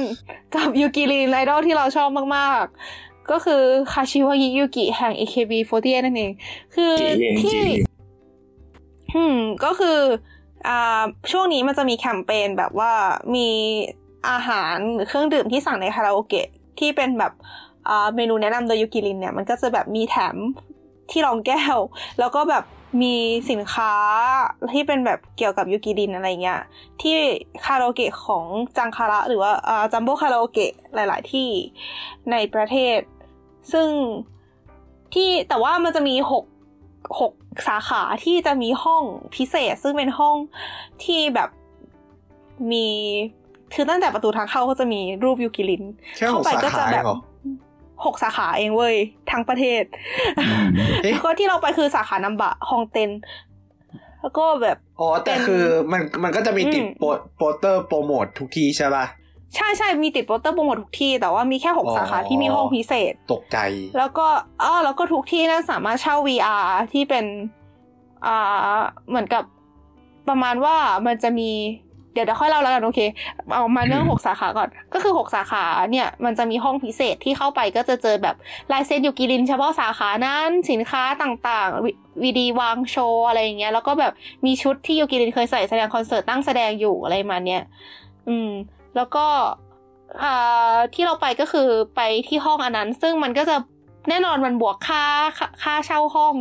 [0.56, 2.66] กับยูกิรินไอดอลที่เราชอบมาก
[2.98, 3.62] ๆ ก็คือ
[3.92, 6.32] คาชิวายิยูกิแห่ง AKB48 นั่นเอง
[6.76, 7.74] คือจีเองที่จี
[9.16, 10.00] อืมก็คือ
[10.68, 12.92] อ่าช่วงนี้มันจะมีแคมเปญแบบว่า
[13.36, 13.48] มี
[14.30, 16.48] อาหารหรือเครื่องดื่มที่สั่งในคาราโอเกะ
[16.80, 17.34] ที่เป็นแบบ
[17.88, 20.36] อ่าเมนูแนะนำโดยยูกิรินเนี่ย มันก็จะแบบมีแถม
[21.12, 21.78] ที่รองแก้ว
[22.20, 22.64] แล้วก็แบบ
[23.02, 23.16] มี
[23.52, 23.94] สินค้า
[24.74, 26.62] ที่เป็นแบบเกี่ยวกับยูกิรินอะไรเงี้ย
[27.02, 27.16] ที่
[27.66, 28.46] คาราโอเกะของ
[28.78, 31.50] จังคาระหรือว่าอ่าจัมโบ้คาราโอเกะหลาย ๆ ที่
[32.32, 33.00] ในประเทศ
[33.74, 33.90] ซึ่ง
[35.14, 36.46] ที่แต่ว่ามันจะมีหก
[37.20, 37.34] หก
[37.68, 39.04] สาขาที่จะมีห้อง
[39.36, 40.36] พิเศษ ซึ่งเป็นห้อง
[41.04, 41.50] ที่แบบ
[42.72, 42.88] มี
[43.74, 45.84] คือตั้งแต่ประตูทางเข้าก็จะมีรูปยูกิลิน
[46.18, 48.96] แค่หเข้ากไปสาก็ขาจะเอแบงบเหรอหกสาขาเองเว้ย
[49.32, 49.84] ทั้งประเทศ
[51.04, 53.12] เอ๊ะแล้วก็ที่เราไปคือสาขานัมบะฮองเต็น
[54.22, 59.06] แล้วก็แบบอ๋อแต่เป็นคือมันมันก็จะมีติดอืมโปสโปสเตอร์โปรโมททุกที่ใช่ป่ะ
[59.56, 63.58] ใช่ใช่มีติดโปสเตอร์โปรโมททุกที่ แต่ว่ามีแค่หกอ๋อสาขาที่มีห้องพิเศษ ตกใจ
[63.98, 64.28] แล้วก็
[64.64, 66.64] อ๋อแล้วก็ทุกที่นั้นสามารถเช่า VR
[66.94, 67.26] ที่เป็น
[68.26, 69.44] อ่าเหมือนกับ
[70.30, 71.52] ประมาณว่ามันจะมี
[72.14, 73.00] เดี๋ยวเดี๋ยวค่อยเล่าแล้วกันโอเค
[73.54, 78.36] เอามาเรื่องหกสาขาก่อน ก็คือหกสาขาเนี่ยมันจะมีห้องพิเศษที่เข้าไปก็จะเจอแบบ
[78.72, 84.14] ลายเซ็นยูกิรินเฉพาะสาขานั้นสินค้าต่างๆวีดีวางโชว์อะไรอย่างเงี้ยแล้วก็แบบ
[84.46, 87.64] มีชุดที่ยูกิรินเคยใส่แสดงคอนเสิร์ตตั้งแสดงอยู่อะไรมาเนี้ย
[88.28, 88.50] อืม
[88.96, 89.26] แล้วก็
[90.94, 93.56] ที่เราไปก็คือไปที่ห้องอันนั้น ซึ่งมันก็จะ
[94.10, 95.04] แน่นอนมันบวกค่า
[95.64, 96.36] ค่าเช่าห้อง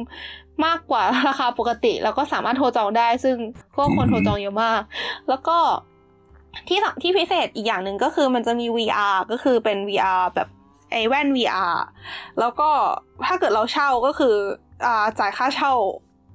[0.67, 3.37] มากกว่าราคาปกติ แล้วก็สามารถโทรจองได้ ซึ่ง
[3.77, 4.81] ก็คนโทรจองเยอะมาก
[5.29, 5.59] แล้วก็
[6.69, 10.49] ที่สที่พิเศษอีกอย่างหนึ่งก็คือมันจะมี VR ก็คือเป็น VR แบบ
[10.93, 11.75] ไอแว่น VR
[12.41, 12.71] แล้วก็
[13.27, 14.35] ถ้าเกิดเราเช่าก็คือ
[14.87, 15.73] อ่าจ่ายค่าเช่า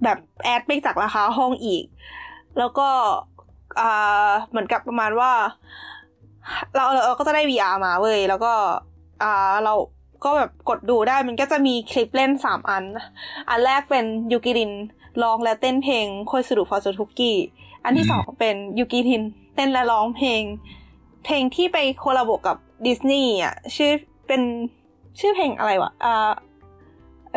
[0.03, 1.83] แบบแอดไปจากราคาห้องอีก
[2.57, 2.89] แล้วก็
[3.79, 5.31] อ่าเหมือนกับประมาณว่า
[6.75, 8.53] เราเราก็จะได้ VR มาเว้ยแล้วก็
[9.23, 9.73] อ่าเรา
[10.23, 12.83] ก็แบบกดดูได้มันก็จะมีคลิปเล่นสามอัน
[13.49, 14.71] อันแรกเป็นยูกิริน
[15.23, 17.33] ร้องและเต้นเพลงโคยสุรุฟอร์จูทุกิ
[17.83, 19.23] อันที่สองเป็นยูกิริน
[19.55, 20.41] เต้นและร้องเพลง
[21.25, 23.91] เพลงที่ไปโคลาบกับดิสนีย์อะชื่อ
[24.27, 24.41] เป็น
[25.19, 26.31] ชื่อเพลงอะไรวะอ่า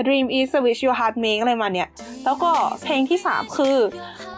[0.01, 1.89] A Dream is a Wish Your Heart Make อะไรมาเนี่ย
[2.25, 2.51] แล้วก็
[2.85, 3.77] เพลงที่สามคือ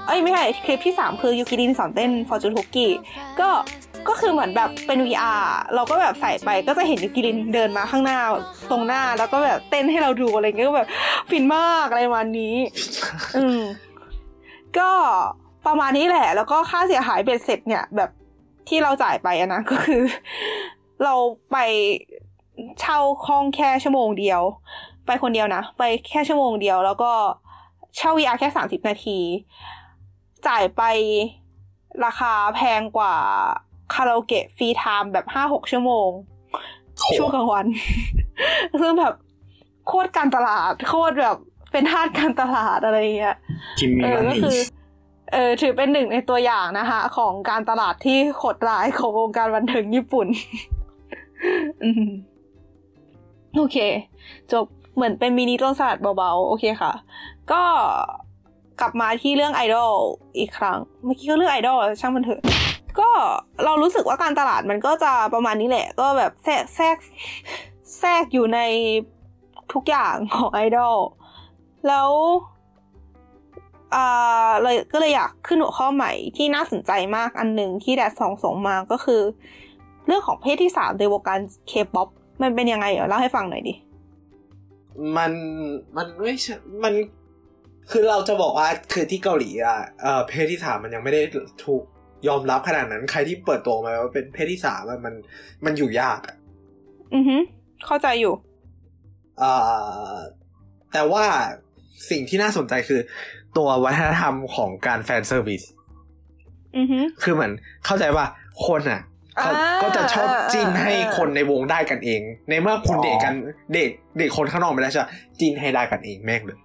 [0.06, 2.92] เอ้ยไม่ใช่คลิปที่สามคือยูกิรินสอนเต้น Fortune Cookie
[3.40, 3.48] ก็
[3.91, 5.42] ก็ คือเหมือนแบบเป็น VR
[5.74, 8.18] เราก็แบบใส่ไปก็จะเห็นยูกิรินเดินมาข้างหน้า
[8.70, 10.88] ตรงหน้าแล้วก็แบบเต้นให้เราดูอะไรเงี้ยก็แบบ
[11.30, 12.54] ฟินมากอะไรประมาณนี้
[13.36, 13.60] อืม
[14.78, 14.90] ก็
[15.66, 18.10] ประมาณนี้แหละ แล้วก็ค่าเสียหายเบ็ดเสร็จเนี่ยแบบ
[18.68, 20.02] ที่เราจ่ายไปอะนะก็คือ
[21.04, 21.14] เรา
[21.52, 21.56] ไป
[22.80, 24.42] เช่าห้องแค่ชั่วโมงเดียว
[25.06, 27.12] ไปคนเดียวนะ ไปแค่ชั่วโมงเดียว แล้วก็
[27.96, 29.18] เช่า VR แค่สามสิบนาที
[30.46, 30.82] จ่ายไป
[32.04, 33.16] ราคาแพงกว่า
[33.94, 36.10] คาราโอเกะ free time แบบห้าหกชั่วโมง
[37.16, 37.66] ช่วงกลางวัน
[38.80, 39.14] ซึ่งแบบ
[39.88, 41.36] โคตรการตลาด โคตรแบบ
[41.72, 43.36] เป็นทาสการตลาดอะไรอย่างเงี้ย
[43.78, 44.56] จิมเอมี่อมันก็นี่คือ
[45.32, 50.26] เออถือเป็นหนึ่งในตัวอย่างนะคะ ของการตลาดที่โหดร้ายของวงการบันเทิงญี่ปุ่น
[51.84, 52.04] อืม
[53.56, 53.76] โอเค
[54.52, 56.92] จบเหมือนเป็นมินิต้นสลัดเบาๆ โอเคค่ะ
[57.52, 57.62] ก็
[58.80, 59.92] กลับมาที่เรื่องไอดอล
[60.38, 62.40] อีกครั้ง เมื่อกี้ก็เรื่องไอดอลช่างมันเถอะ
[63.00, 63.08] ก็
[63.64, 66.96] เรารู้สึกว่าการตลาดมันก็จะประมาณนี้แหละ ก็แบบแทรกแทรก
[67.98, 68.60] แทรกอยู่ใน
[69.72, 70.96] ทุกอย่างของไอดอล
[71.88, 72.10] แล้ว
[73.94, 79.22] อ่าเลยก็เลยอยากขึ้นหัวข้อใหม่ที่น่าสนใจมากอันหนึ่งที่แดดสองส่งมาก็คือ
[80.06, 82.08] เรื่องของเพศที่สามในวงการเคป๊อป
[82.42, 83.74] มันเป็นยังไงเดี๋ยวเล่าให้ฟังหน่อยดิ
[85.16, 85.32] มัน
[85.96, 86.94] มันไม่ใช่มัน
[87.90, 91.22] คือเราจะบอกว่าคือที่เกาหลีอะเออเพศที่สามมันยังไม่ได้
[91.64, 91.82] ถูก
[92.28, 95.14] ยอมรับขนาดนั้น ใครที่เปิดตัวมาว่าเป็นเพศที่สามอะมัน
[95.64, 96.36] มันอยู่ยากอะ
[97.14, 97.36] อือฮึ
[97.86, 98.34] เข้าใจอยู่
[99.38, 99.52] เอ่
[100.14, 100.16] อ
[100.92, 101.24] แต่ว่า
[102.10, 103.00] สิ่งที่น่าสนใจคือ
[103.56, 105.62] ตัววัฒนธรรมของการ fan service
[106.76, 107.52] อือฮึคือเหมือน
[107.86, 108.24] เข้าใจว่า
[108.66, 109.02] คนอะ
[109.40, 113.34] เขาอ่าก็จะชอบจิ้นอ่าให้คนในวงได้กันเอง ในเมื่อคุณเดทกัน
[113.72, 116.58] date date คนข้างนอกไม่ได้ใช่ปะจิ้นให้ได้กันเองแม่งเลย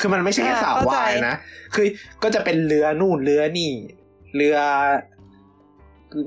[0.00, 1.34] คือมันไม่ใช่แค่สาววายนะ
[1.74, 1.86] คือ
[2.22, 3.72] ก็จะเป็นเรือนู่นเรือนี่
[4.36, 4.58] เรือ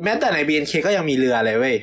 [0.04, 1.78] แม้แต่ใน BNK ก็ยังมีเรือเลยเว้ย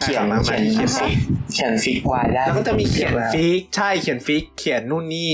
[0.00, 1.16] เขียนอะเขียนเขียน fic
[1.52, 5.32] เขียน fic ไว้ได้แล้วก็จะมีเขียนแล้ว fic ใช่เขียน fic เขียนนู่นนี่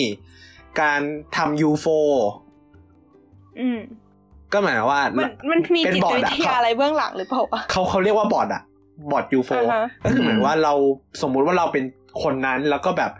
[0.80, 1.00] การ
[1.36, 1.86] ทำยูโฟ
[3.60, 3.78] อืม
[4.52, 8.62] ก็หมายความว่า มันมันมีเป็นจิตบอร์ดวิอะทยาอะไรเบื้องหลังหรือเปล่าวะเขาเขาเรียกว่าบอร์ดอะ
[9.10, 10.74] บอร์ดยูโฟอ่าฮะก็คือเหมือนว่าเรา
[11.22, 11.84] สมมุติว่าเราเป็น
[12.22, 13.12] คนนั้นแล้วก็แบบ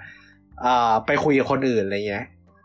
[0.64, 2.24] อ่าไปคุยกับคนอื่นอะไรเงี้ย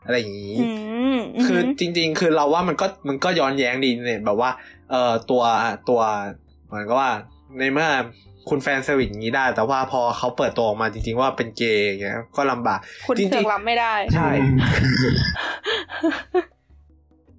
[0.09, 0.67] อะไรอย่างนี้อื
[1.15, 4.49] มมคือจริง ๆ คือเราว่ามันก็มันก็ย้อนแย้งดีเนี่ยแบบว่า
[4.91, 5.43] เอ่อตัว
[5.89, 6.01] ตัว
[6.67, 7.09] เหมือนกับว่า
[7.59, 7.89] ในเมื่อ
[8.49, 14.29] คุณแฟนเซอร์วิสอย่างนี้ได้ แต่ว่าพอเขาเปิดตัวออกมาจริง ๆ ว่าเป็นเกย์อย่างเงี้ยก็ลำบากคุณจริเสืงอกๆรับไม่ได้ ใช่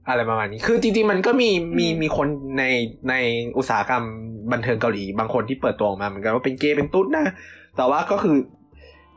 [0.08, 2.28] อะไรประมาณนี้ คือจริงๆมันก็มีมีอืมมีคน
[2.58, 2.64] ใน
[3.10, 3.14] ใน
[3.58, 4.04] อุตสาหกรรม
[4.52, 7.26] บันเทิงเกาหลีบางคนที่เปิดตัวออกมาเหมือนกันว่าเป็นเกย์เป็นตุ๊ดนะ
[7.76, 8.36] แต่ว่าก็คือ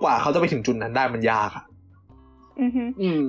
[0.04, 1.73] กว่าเขาจะไปถึงจุดนั้นได้มันยากอะอือฮึอืม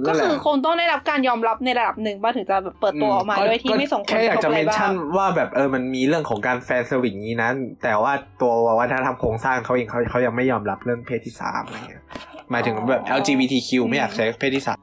[0.07, 7.51] ก็นั่นแหละคือคงต้องได้รับการยอมรับในระดับหนึ่งบ้างถึงจะแบบเปิดตัวออกมาก็โดยที่ไม่ส่งผลแค่อยากจะทบเมอะไรนบ้าชั่นงว่าแบบเออมันมีเรื่องของการแฟนเซอร์วิสนี้นะ
[7.83, 12.03] แต่ว่าตัววัฒนธรรมโครงสร้างเขาเองเขาเขายังไม่ยอมรับเรื่องเพศที่สามอะไรเงี้ย
[12.51, 14.79] หมายถึงแบบ LGBTQ ไม่อยากใช้เพศที่สาม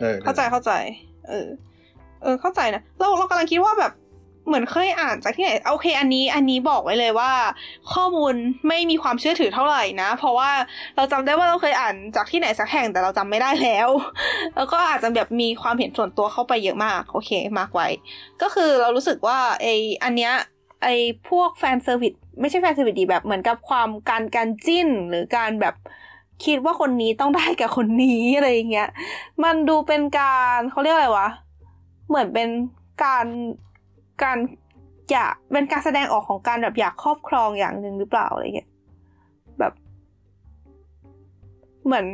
[0.00, 0.72] เออเข้าใจเข้าใจ
[1.28, 1.48] เออ
[2.22, 3.92] เออเข้าใจนะเราเรากำลังคิดว่าแบบ
[4.48, 7.32] เหมือนเคยอ่านจากที่ไหนโอเค อันนี้อันนี้บอกไว้เลยว่า
[7.92, 8.34] ข้อมูล
[8.68, 10.50] ไม่มีความเชื่อถือเท่าไหร่นะ เพราะว่า
[10.96, 13.88] เราจำได้ว่าเราเคยอ่านจากที่ไหนสักแห่งแต่เราจำไม่ได้แล้ว
[14.56, 17.88] แล้วก็อาจจะแบบมีความเห็นส่วนตัวเข้าไปเยอะมากโอเคมากไว้
[18.42, 19.66] ก็คือเรารู้สึกว่าไอ
[20.04, 20.32] อันเนี้ย
[20.84, 20.88] ไอ
[21.28, 25.74] พวก fan service ไม่ใช่ fan service ดีแบบเหมือนกับความการการจิ้นหรือการแบบ
[26.44, 28.88] คิดว่าคนนี้ต้องได้กับคนนี้อะไรอย่างเงี้ย
[29.44, 31.28] มันดูเป็นการเขาเรียกอะไรวะ
[32.08, 32.48] เหมือนเป็น
[33.04, 33.26] การ
[34.22, 34.38] การ
[35.12, 38.68] อยากเป็นการแสดงออกของการแบบอยากครอบครองอย่างหนึ่งหรือเปล่าอะไรเงี้ย
[39.58, 39.72] แบบ
[41.84, 42.06] เหมือน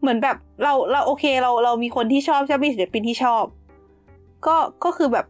[0.00, 3.44] เหมือนแบบเราเราโอเคเราเรามีคนที่ชอบชอบมีศิลปินที่ชอบ
[4.46, 5.26] ก็ก็คือแบบ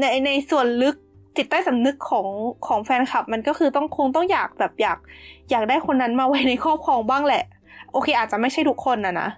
[0.00, 0.96] ในในส่วนลึก
[1.36, 2.26] จิตใต้สำนึกของ
[2.66, 4.98] ของแฟนคลับ มันก็คือต้องคงต้องอยากแบบอยาก
[5.50, 7.44] อยากได้คนนั้นมาไว้ในครอบครองบ้างแหละ
[7.92, 9.28] โอเค อาจจะไม่ใช่ทุกคนนะนะ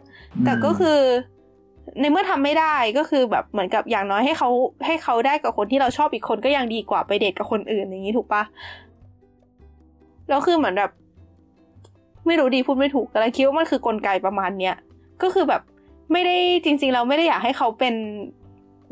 [0.44, 0.98] แต่ก็คือ
[2.00, 4.50] ในเมื่อทำไม่ได้ก็คือแบบเหมือนกับอย่างน้อยให้เขา
[4.86, 8.42] ให้เขาได้กับคนที่เราชอบอีกคนก็ยังดีกว่าไปเดทกับคนอื่นอย่างนี้ถูกปะ
[10.28, 10.90] แล้วคือเหมือนแบบ
[12.26, 14.74] ไม่รู้ดีพูดไม่ถูกแต่เราคิดว่ามันคือกลไกประมาณเนี้ย
[15.22, 15.62] ก็คือแบบ
[16.12, 17.94] ไม่ได้จริง ๆ เราไม่ได้อยากให้เขาเป็น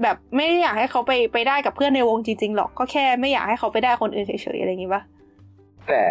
[0.02, 5.02] แบบไม่ได้อยากให้เขาไปไปได้กับเพื่อนในวงจริง ๆ หรอกก็แค่ไม่อยากให้เขาไปได้คนอื่นเฉยๆอะไรอย่างงี้ปะ
[5.88, 6.02] แต่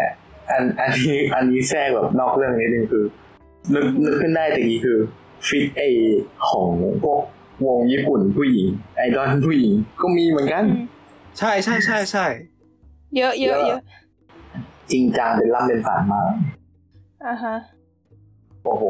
[0.50, 3.04] อันอันนี้อันนี้แทรกแบบนอกเรื่องนิดนึงคือ
[3.74, 4.98] นึกนึกขึ้นได้แต่กี้คือ
[5.46, 5.82] ฟิตไอ
[6.48, 6.70] ของ
[7.02, 7.22] พวก
[7.66, 10.84] วงญี่ปุ่นผู้หญิง ไอดอลผู้หญิงก็มีเหมือนกันอืม
[11.38, 12.26] ใช่ใช่ใช่ใช่
[13.16, 13.80] เยอะเยอะเยอะ
[14.90, 16.32] จริงจังเป็นล่ำเป็นฝันมาก
[17.26, 17.54] อ่าฮะ
[18.64, 18.82] โอ้โห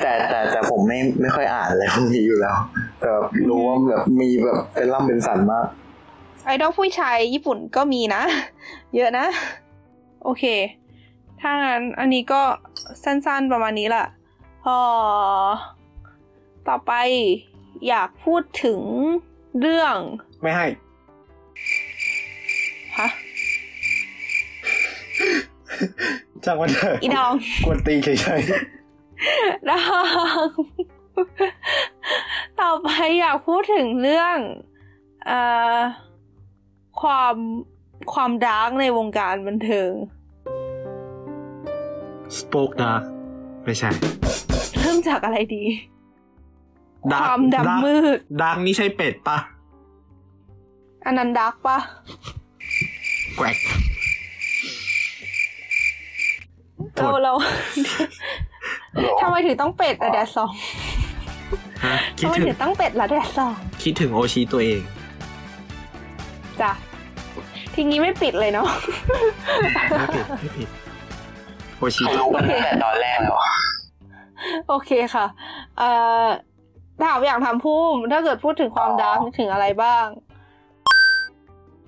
[0.00, 2.56] แต่แต่แต่ผมไม่ไม่ค่อยอ่านอะไรพวกนี้อยู่แล้ว
[2.98, 5.66] แต่แบบรู้ว่าแบบมีแบบเป็นล่ำเป็นสันมาก
[6.44, 8.22] ไอดอลผู้ชายญี่ปุ่นก็มีนะ
[8.96, 9.26] เยอะนะ
[10.24, 10.44] โอเค
[11.40, 12.42] ถ้างั้นอันนี้ก็
[13.04, 14.06] สั้นๆประมาณนี้แหละ
[14.62, 14.78] พอ
[16.68, 16.92] ต่อไป
[17.88, 18.80] อยากพูดถึง
[19.60, 19.96] เรื่อง
[20.42, 20.66] ไม่ให้
[22.98, 23.08] ฮะ
[26.44, 27.34] จากวันเถอะอีดอง
[27.66, 28.40] กวนตีนเฉย
[29.70, 29.80] ดอ
[30.46, 30.48] ง
[32.60, 32.88] ต่อไป
[33.20, 34.36] อยากพูดถึงเรื่อง
[35.26, 35.40] เอ่
[35.76, 35.78] อ
[37.00, 37.34] ความ
[38.12, 43.06] ความดาร์กในวงการบันเทิงๆสปอกดาร์
[43.64, 43.90] ไม่ใช่
[44.48, 45.62] เริ่มจากอะไรดี
[47.10, 49.38] ค Dark วามดำมืดดาร์กนี่ใช่เป็ดปะ
[51.04, 51.76] อันนั้นดาร์กปะ
[53.36, 53.56] แกวก
[56.98, 57.32] ทเราษเรา
[59.20, 60.50] ทำไมถึงต้องเป็ดอะแดดสอง
[61.84, 64.80] ฮะคิดทำไมถึงถึงต้องเป็ดละแดดสองคิดถึงโอชิตัวเอง
[66.60, 66.72] จ้ะ
[67.74, 68.68] ทีนี้ไม่ปิดเลยเนาะ
[69.90, 70.68] ไม่ผิดไม่ผิด
[71.78, 73.52] โอชิเขารู้กันตั้งแต่ตอนแรกแล้วอะ
[74.70, 75.26] โอเคค่ะ
[75.78, 75.90] เอ่
[76.24, 76.26] อ
[77.04, 80.06] ถามอย่างทำพุ่มถ้าเกิดพูดถึงความ dark นึกถึงอะไรบ้าง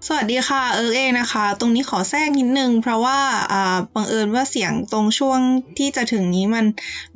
[0.06, 3.18] สวัสดีค่ะ เอิร์กเองนะคะ ตรงนี้ขอแทรกนิดนึง เพราะว่า
[3.94, 5.40] บังเอิญว่าเสียงตรงช่วง
[5.78, 6.64] ที่จะถึงนี้มัน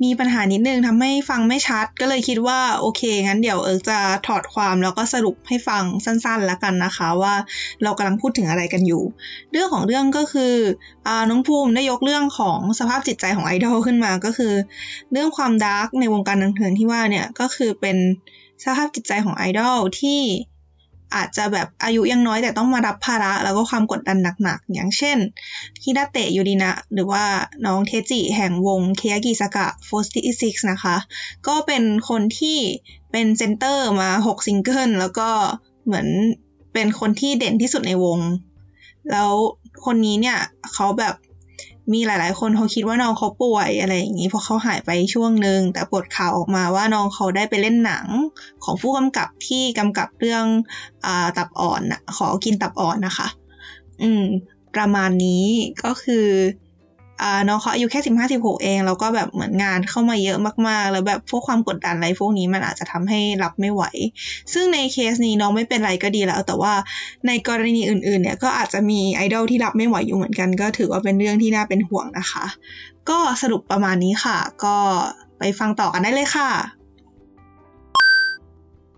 [0.03, 7.33] มีปัญหานิดนึงทำให้ฟังไม่ชัด ก็เลยคิดว่าโอเค งั้นเดี๋ยวเอิร์กจะถอดความแล้วก็สรุปให้ฟังสั้นๆแล้วกันนะคะ ว่า
[7.83, 9.03] เรากำลังพูดถึงอะไรกันอยู่
[9.51, 10.55] เรื่องของเรื่องก็คือ
[11.07, 14.53] อน้องภูมิได้ยกเรื่องของสภาพจิตใจของไอดอลขึ้นมาก็คือ
[15.11, 17.97] เรื่องความ dark ในวงการบันเทิงที่ว่าเนี่ยก็คือเป็น
[18.63, 20.21] สภาพจิตใจของไอดอลที่
[21.15, 25.17] อาจจะแบบอายุยังน้อยแต่ต้องมารับภาระแล้วก็ความกดดันหนักๆ อย่างเช่น
[25.83, 27.25] ฮิราเตะยูรินะ หรือว่า
[27.65, 29.67] น้องเทจิแห่งวงเคยากิซากะ
[30.17, 30.95] 46นะคะ
[31.47, 32.59] ก็เป็นคนที่
[33.11, 35.29] เป็น center มา 6 ซิงเกิลแล้วก็
[35.85, 36.07] เหมือน
[36.73, 38.19] เป็นคนที่เด่นที่สุดในวง
[39.11, 39.31] แล้ว
[39.85, 40.39] คนนี้เนี่ย
[40.73, 41.15] เขาแบบ
[41.93, 48.05] มีหลาย ๆ คนเขาคิดว่าน้องเขาป่วยอะไรอย่างนี้เพราะเขาหายไปช่วงหนึ่งแต่ปรากฏข่าวออกมาว่าน้องเขาได้ไปเล่นหนัง
[48.63, 50.45] ของผู้กำกับที่กำกับเรื่อง
[51.05, 53.27] อตับอ่อนนะขอกินตับอ่อนนะคะ
[54.01, 54.23] อืม
[54.75, 55.45] ประมาณนี้
[55.83, 56.27] ก็คือ
[57.47, 63.83] น้องเขาอายุแค่สิบห้าสิบหกเอง แล้วก็แบบเหมือนงานเข้ามาเยอะมากๆ แล้วแบบพวกความกดดันอะไรพวกนี้มันอาจจะทำให้รับไม่ไหว
[64.53, 66.73] ซึ่งในเคสนี้น้องไม่เป็นไรก็ดีแล้ว แต่ว่า
[67.27, 72.45] ในกรณีอื่น ๆ เนี่ยก็อาจจะมีไอดอลที่รับไม่ไหวอยู่เหมือนกัน ก็ถือว่าเป็นเรื่องที่น่าเป็นห่วงนะคะ
[73.09, 74.75] ก็สรุปประมาณนี้ค่ะ ก็
[75.39, 76.49] ไปฟังต่อกันได้เลยค่ะ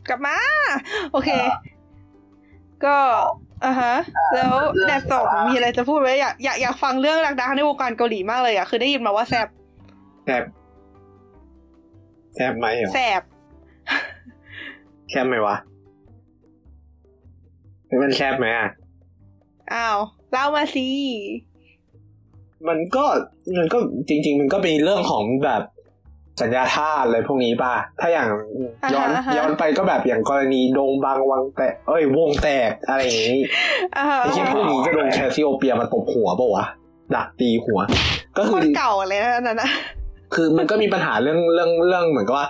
[0.10, 0.38] กลับมา
[1.12, 1.30] โอเค
[2.86, 2.98] ก็
[3.66, 3.94] อ่าฮะ
[4.34, 4.54] แล้ว
[4.88, 9.48] แดดสองมีอะไรจะพูดไหมอยากอยากอยากฟังเรื่องดังๆในวงการเกาหลีมากเลยอะคือได้ยินมาว่าแซบ
[10.26, 10.44] แซบ
[12.36, 13.22] แซบไหมเหรอแซบ
[15.10, 15.56] แซบไหมวะ
[17.88, 18.70] เฮ้ยมันแซบไหมอะ
[19.74, 19.98] อ้าว
[20.32, 20.88] เล่ามาสิ
[22.68, 23.06] มันก็
[23.58, 23.78] มันก็
[24.10, 25.64] จริง ๆ มันก็เป็นเรื่องของแบบ
[26.42, 28.28] สัญญาธาตุอะไรพวกนี้ป่ะ ถ้าอย่าง
[28.94, 33.40] ย้อนย้อนไปก็แบบอย่างกรณีดงบางวังแตกเอ้ยวงแตกอะไรอย่างนี้
[33.98, 36.66] อ่าฮะไอ้ที่พวกนี้จะโดนแคสซิโอเปียมาตบหัวป่าวะ
[37.16, 37.80] ดักตีหัว
[38.38, 39.70] ก็คคืนอเก่าเลยนะนั่นนะ
[40.34, 42.48] คือมันก็มีปัญหาเรื่องเรื่องเรื่องเหมือนกับว่า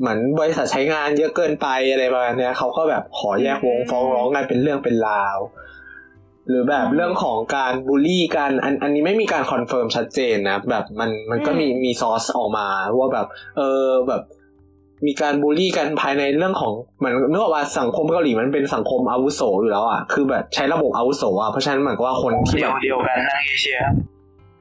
[0.00, 5.38] เหมือนบริษัทใช้งานเยอะเกินไปอะไรประมาณเนี้ยเขาก็แบบขอแยกวงฟ้องร้องกันเป็นเรื่องเป็นราว
[6.48, 12.66] หรือแบบเรื่องของการบูลลี่กันอันอันนี้ไม่มีการคอนเฟิร์มชัดเจนนะแบบมันมันก็มีมีซอสออกมา
[12.98, 14.22] ว่าแบบ เออแบบ
[15.06, 23.78] มีการบูลลี่กันภายในเรื่องของเหมือนนึกออกว่าสังคมเกาหลีมันเป็นสังคมอาวุโสอยู่แล้วอะคือแบบใช้ระบบอาวุโสอะเพราะฉะนั้นเหมือนกับว่าคนที่เดีแบยวบเดียวกันนั่งเอเชีย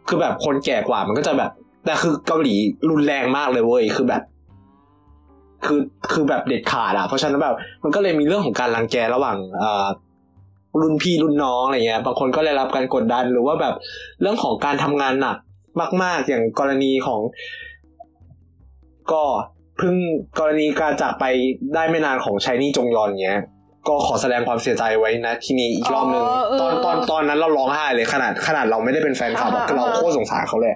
[0.08, 1.52] คือแบบคนแก่กว่ามันก็จะแบบ
[1.86, 2.56] แต่คือเกาหลี
[2.90, 4.24] รุนแรงมากเลยเว้ยคือแบบ
[5.66, 5.80] คือ
[6.12, 9.88] คือแบบเด็ดขาดอะเพราะฉะนั้นแบบมันก็เลยมีเรื่องของการรังแกระหว่างเอ่อ
[10.82, 13.76] รุ่นพี่รุ่นน้องอะไรเงี้ย บางคนก็ได้รับการกดดันหรือว่าแบบ
[14.22, 15.38] เรื่องของการทำงานหนัก
[16.04, 17.22] มาก ๆ อย่างกรณีของ
[19.12, 19.24] ก็
[19.78, 19.96] เพิ่ง
[20.40, 21.26] กรณีการจากไป
[21.76, 23.42] ได้ไม่นานของชายนี่จงยอนเงี้ย
[23.88, 30.74] ก็ขอแสดงความเสียใจไว้นะที่นี้อีกรอบนึงอ๋อเออตอนตอนตอนนั้นเราร้องไห้เลยขนาดขนาดเราไม่ได้เป็นแฟนคลับอะอ่าฮะคือเราโคตรสงสารเขาเลย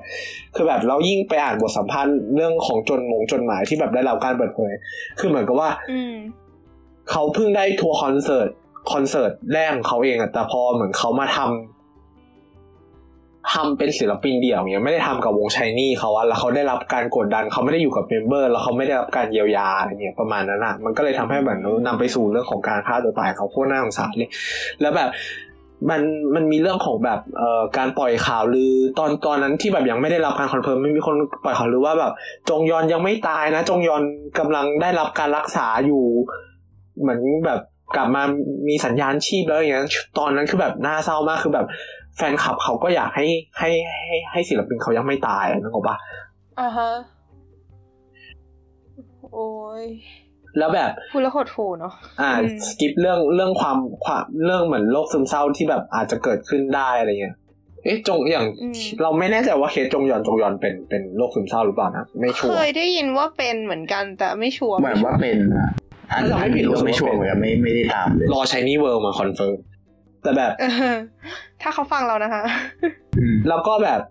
[0.56, 4.74] คือแบบเรายิ่งไปอ่านบทสัมภาษณ์เรื่องของจงฮยอนจดหมายที่แบบได้รับการเปิดเผย
[5.20, 6.14] คือเหมือนกับว่าอืม
[7.12, 8.50] เขาเพิ่งได้ทัวร์คอนเสิร์ต
[8.92, 11.50] คอนเสิร์ตแรกของเขาเองอะแต่พอเหมือนเขามาทำ
[13.54, 24.30] ทำเป็นศิลปินเดี่ยวเนี่ยไม่ได้ทำกับวง SHINee เขาอะแล้วเขาได้รับการกดดันเขาไม่ได้อยู่กับ member แล้วเขาไม่ได้รับการเยียวยาอะไรเงี้ยประมาณนั้นอะมันก็เลยทำให้เหมือนนำไปสู่เรื่องของการฆ่าตัวตายเขาโคตรน่าสงสารเลย
[24.82, 25.10] แล้วแบบ
[25.90, 26.02] มัน
[26.36, 32.14] มันมีเรื่องของแบบเอ่อการปล่อยข่าวลือตอนตอนนั้นที่แบบยังไม่ได้รับการ confirm ไม่มีคนปล่อยข่าวลือว่าแบบ
[32.50, 34.02] จงฮยอนยังไม่ตายนะ จงฮยอน
[34.40, 36.04] กำลังได้รับการรักษาอยู่
[37.02, 37.60] เหมือนแบบ
[37.96, 38.24] กลับมา
[38.68, 39.86] มีสัญญาณชีพแล้วอย่างเงี้ย
[40.20, 41.66] ตอนนั้นคือแบบน่าเศร้ามากคือแบบ
[42.18, 43.26] แฟนคลับเขาก็อยากให้
[43.60, 43.70] ให้
[44.06, 45.96] ให้ให้ศิลปินเขายังไม่ตายอะนึกออกปะ
[46.60, 46.92] อ่าฮะ
[49.34, 49.50] โอ้
[49.82, 49.84] ย
[50.58, 57.36] แล้วแบบพูดแล้วหดหูเนาะอ่าอืมสกิปเรื่องเรื่องความความเรื่องเหมือนโรคซึมเศร้าที่แบบอาจจะเกิดขึ้นได้อะไรเงี้ย
[57.84, 65.38] เอ๊ะจงอย่างอืมเราไม่แน่ใจว่าเคสจงยอนจงยอนเป็นเป็นโรคซึมเศร้าหรือเปล่านะไม่ชัเควร์ยได้ยินว่าเป็นเหมือนกันแต่ไม่ชัวร์เหมือนว่าเป็น
[66.10, 69.58] อะอันเราไม่อันผิดนี้รู้สึก็กว่าไม่ชัวร์เป็นเหมือนกันไม่ไม่ได้ตามเลยรอชายนี่เวิร์มาคอนเฟิร์ม
[70.24, 70.96] แต่แบบเออ
[71.62, 72.44] ถ้าเขาฟังเรานะคะ
[73.20, 74.02] อืมแล้วก็แบบ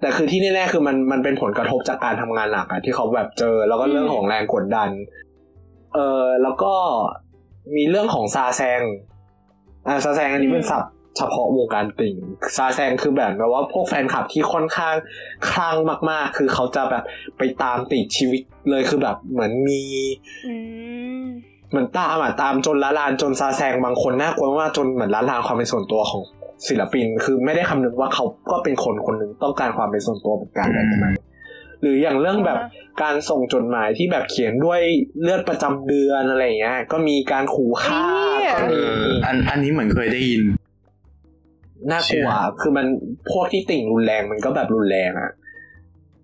[0.00, 4.90] แต่คือที่แน่ๆคือมันมันเป็นผลกระทบจากการทำงานหนักอะที่เขาแบบเจอ แล้วก็เรื่องของแรงกดดัน
[5.94, 6.72] เออแล้วก็
[7.76, 8.82] มีเรื่องของซาแซง
[9.88, 12.16] อ่าซาแซงอันนี้เป็นศัพท์ เฉพาะวงการติ่ง
[12.56, 14.94] ซาแซงคือแบบแบบว่าพวกแฟนคลับที่ค่อนข้าง
[15.50, 15.76] คลั่ง
[16.10, 17.04] มาก ๆ คือเขาจะแบบ
[17.38, 19.82] ไปตามติดชีวิตเลยคือแบบเหมือนมี
[20.46, 20.54] อื
[21.22, 21.24] ม
[21.70, 26.22] เหมือนตามอะตามจนละลานจนซาแซงบางคนน่ากลัวมากจนเหมือนละลานความเป็นส่วนตัวของ
[26.68, 31.24] ศิลปิน คือไม่ได้คำนึงว่าเขาก็เป็นคนคนหนึ่งต้องการความเป็นส่วนตัวเหมือนกันอะไรประมาณนี้
[31.82, 32.68] หรืออย่างเรื่องแบบอ่า
[33.02, 34.80] การส่งจดหมายที่แบบเขียนด้วย
[35.22, 38.06] เลือดประจำเดือนอะไรอย่างเงี้ย ก็มีการขู่ฆ่า
[38.60, 40.42] ก็เอมีออันอันนี้เหมือนเคยได้ยิน
[41.90, 42.86] น่ากลัวเชื่อคือมัน
[43.30, 45.32] พวกที่ติ่งรุนแรงมันก็แบบรุนแรงอะ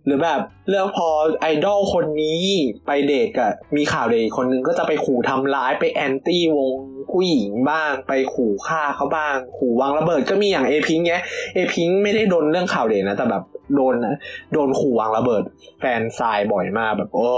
[0.07, 1.09] หรือแบบเรื่องพอ
[1.41, 2.43] ไอดอลคนนี้
[2.87, 6.73] ไปเดทกับมีข่าวเดทอีกคนนึงก็จะไปขู่ทำร้ายไปแอนตี้วง
[7.11, 11.23] ผู้หญิงบ้าง ไปขู่ฆ่าเขาบ้าง ขู่วางระเบิดก็มีอย่างเอพิงเนี้ย
[11.55, 13.43] Apink ไม่ได้โดนเรื่องข่าวเดทนะ แต่แบบ
[13.75, 14.17] โดนนะ
[14.53, 15.43] โดนขู่วางระเบิด
[15.81, 17.29] fansign บ่อยมากแบบโอ้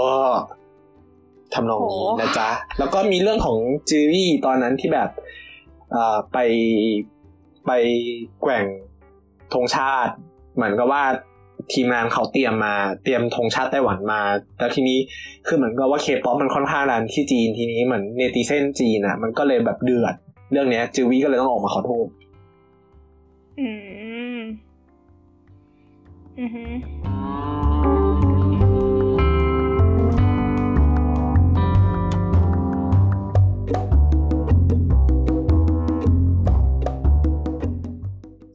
[1.53, 3.57] ทำนองนี้โอ้นะจ๊ะ แล้วก็มีเรื่องของ
[3.89, 5.09] จื่อวีตอนนั้นที่แบบ
[5.91, 6.37] เอ่อไป
[7.65, 7.71] ไป
[8.41, 8.65] แกว่ง
[9.53, 10.13] ธงชาติ
[10.55, 11.03] เหมือนกับว่า
[11.73, 14.21] ทีมงานเขาเตรียมมาเตรียมธงชาติไต้หวันมา
[14.59, 14.99] แล้วทีนี้
[15.47, 20.15] คือเหมือนกับว่าเคป๊อปมันค่อนข้างดังที่จีนทีนี้เหมือน netizen จีนอะ มันก็เลยแบบเดือด
[20.51, 22.07] เรื่องเนี้ยจิวี่ก็เลยต้องออกมาขอโทษ
[23.59, 23.69] อื
[24.37, 24.39] ม
[26.39, 26.63] อือฮึ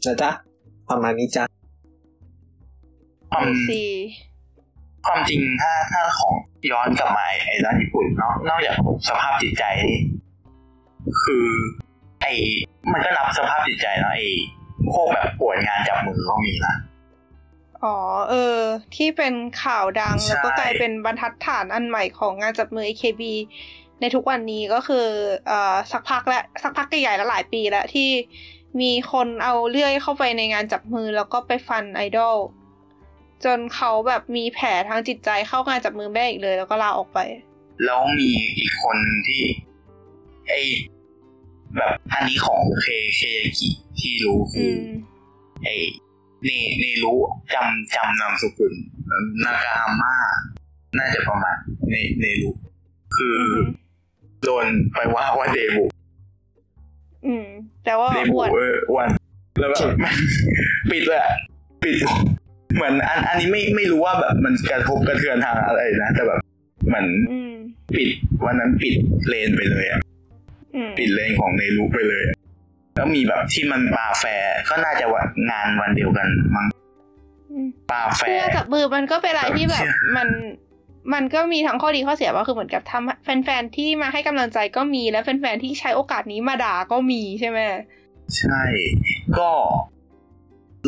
[0.09, 0.31] นะจ๊ะ
[0.91, 1.45] ประมาณนี้จ้ะ
[3.31, 3.91] ความสี่
[5.07, 6.35] ความจริงถ้าถ้าของ
[6.71, 8.77] ย้อนกลับมาไอ้ด้านญี่ปุ่นเนาะนอกจาก
[9.09, 10.01] สภาพจิตใจนี่
[11.23, 11.47] คือ
[12.21, 12.33] ไอ้
[12.93, 14.27] มันก็นับสภาพจิตใจเนาะไอ้
[14.93, 16.75] พวกแบบปวดงานจับมือก็มีนะ
[17.85, 17.97] อ๋อ
[18.31, 18.59] เออ
[18.97, 23.23] ที่เป็นข่าวดังใช่แล้วก็กลายเป็นบรรทัดฐานอันใหม่ของงานจับมือ AKB
[24.01, 25.07] ในทุกวันนี้ก็คือ
[25.47, 28.09] เอ่อสักพักและสักพักใหญ่ๆแล้วหลายปีแล้วที่
[28.81, 32.37] มีคนเอาเลื่อยเข้าไปในงานจับมือแล้วก็ไปฟันไอดอล
[33.45, 37.19] จนเขาแบบมีแผลทางจิตใจเข้างานจับมือไม่ได้อีกเลย แล้วก็ลาออกไป
[37.85, 39.43] แล้วมีอีกคนที่
[40.49, 40.61] ไอ้
[41.77, 44.87] แบบอันนี้ของเคเคยากิที่รู้คือือม
[45.63, 45.75] ไอ้
[46.45, 47.19] เนเนรู้
[47.55, 48.73] จำจำนามสกุล
[49.45, 50.15] นากาฮาม่า
[50.97, 51.57] น่าจะประมาณ
[51.89, 52.55] เนเนรู้
[53.17, 53.67] คืออือม
[54.45, 55.85] โดนไปว่าว่าเดบุ
[57.27, 57.49] อืม
[57.85, 59.09] แต่ว่าเดอ้บุวนเอออ้วัน
[59.59, 59.81] แล้วแบบ
[60.91, 61.33] ปิดเลยอะ
[61.83, 61.97] ปิด
[62.75, 66.41] เหมือนอันอันนี้ไม่ไม่รู้ว่าแบบมันกระทบกระเทือนทางอะไรนะแต่แบบ
[66.89, 67.53] เหมือนอืม
[67.95, 68.09] ปิด
[68.45, 68.95] วันนั้นปิด
[69.29, 70.01] เลนไปเลยอะ
[70.75, 72.37] อืมปิดเลนของเนรู้ไปเลยอะ
[72.95, 76.67] แล้วมีแบบที่มันปาแฟร์ก็น่าจะวันงานวันเดียวกันมั้ง
[77.53, 80.29] อืมปาแฟเพื่อร์จับมือมันก็เป็นอะไรที่แบบเชื่อมัน
[81.13, 87.59] มันก็มีทั้งข้อดีข้อเสียว่าคือเหมือนกับทำแฟนๆที่มาให้กำลังใจก็มีและแฟนๆที่ใช้โอกาสนี้มาด่าก็มีใช่ไหม
[88.39, 88.63] ใช่
[89.39, 89.51] ก็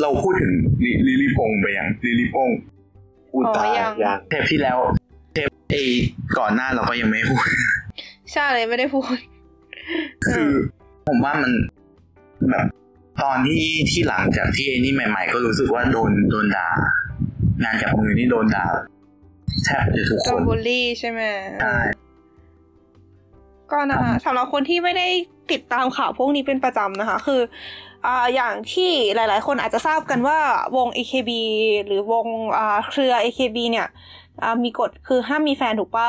[0.01, 0.53] เราพูดถึง
[0.85, 2.59] ลิลิลิพงษ์ไปยังลิลิพงษ์
[3.35, 4.79] อุยตายอ๋อยังยังเทปที่แล้ว
[5.35, 5.77] เทปเอ
[6.39, 7.45] ก่อนหน้าเราก็ยังไม่พูด
[8.33, 9.17] ใช่เลยไม่ได้พูด
[10.27, 10.49] คือ
[11.09, 11.53] ผมว่ามัน
[12.51, 12.67] แบบ
[13.23, 16.69] ตอนที่ที่หลังจากที่ไอ้นี่ใหม่ ๆ ก็รู้สึกว่าโดนโดนด่า
[17.63, 18.67] งานจับมือนี่โดนด่า
[19.65, 21.21] แทบจะทุกโดคนนบูลลี่ใช่ไหม
[21.61, 21.77] ใช่
[23.73, 25.09] ก็นะคะสำหรับคนที่ไม่ได้
[25.53, 27.41] ติดตามข่าวพวกนี้เป็นประจำนะคะ คือ
[28.07, 30.39] อ่าอย่างที่หลาย ๆ คนอาจจะทราบกันว่า
[30.77, 31.31] วง AKB
[31.87, 32.27] หรือวง
[32.59, 33.89] อ่าเครือ AKB เนี่ย
[34.43, 36.09] อ่ามีกฎคือห้ามมีแฟนถูกปะ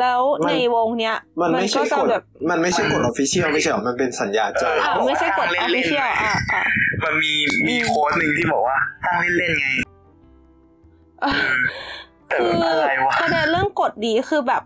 [0.00, 6.62] แล้วในวงเนี้ย มันไม่ใช่ก็จะกฎแบบมันไม่ใช่กฎออฟฟิเชียลไม่ใช่หรอมันเป็นสัญญาใจอ่าไม่ใช่กฎเล่อนอฟๆฟิเชียลอ่าอ่า
[7.04, 7.32] มันมี
[7.68, 9.66] มีโค้ดหนึ่งที่บอกว่าตั้งเล่นๆไง
[11.20, 14.62] แต่ คืออะไรวะประเด็นเรื่องกฎดีคือแบบ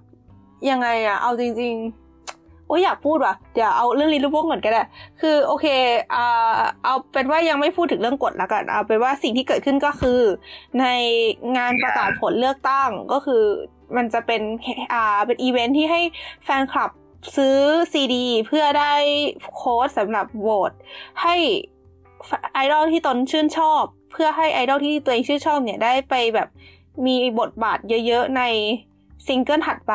[0.71, 4.83] ยังไงอะเอาจริง ๆ โอ้ยอยากพูดว่ะเดี๋ยวเอาเรื่องลิ้นลูกโป่งก่อนก็ได้
[5.21, 5.67] คือโอเค
[6.15, 10.21] อ่าเอาเป็นว่ายังไม่พูดถึงเรื่องกฎแล้วกัน เอาเป็นว่าสิ่งที่เกิดขึ้นก็คือ
[10.81, 10.87] ใน
[11.57, 13.43] งานประกาศผลเลือกตั้งก็คือ
[13.97, 14.43] มันจะเป็น
[14.93, 16.01] อ่าเป็นอีเวนท์ที่ให้
[16.45, 16.91] แฟนคลับ
[17.37, 17.59] ซื้อ
[17.93, 18.95] ซีดี เพื่อได้
[19.55, 20.73] โค้ดสำหรับโหวต
[21.23, 21.37] ให้
[22.53, 23.83] ไอดอลที่ตนชื่นชอบ
[24.13, 26.49] เพื่อให้ไอดอลที่ตัวเองชื่นชอบเนี่ยได้ไปแบบ
[27.07, 28.43] มีบทบาทเยอะๆใน
[29.27, 29.95] ซิงเกิลถัดไป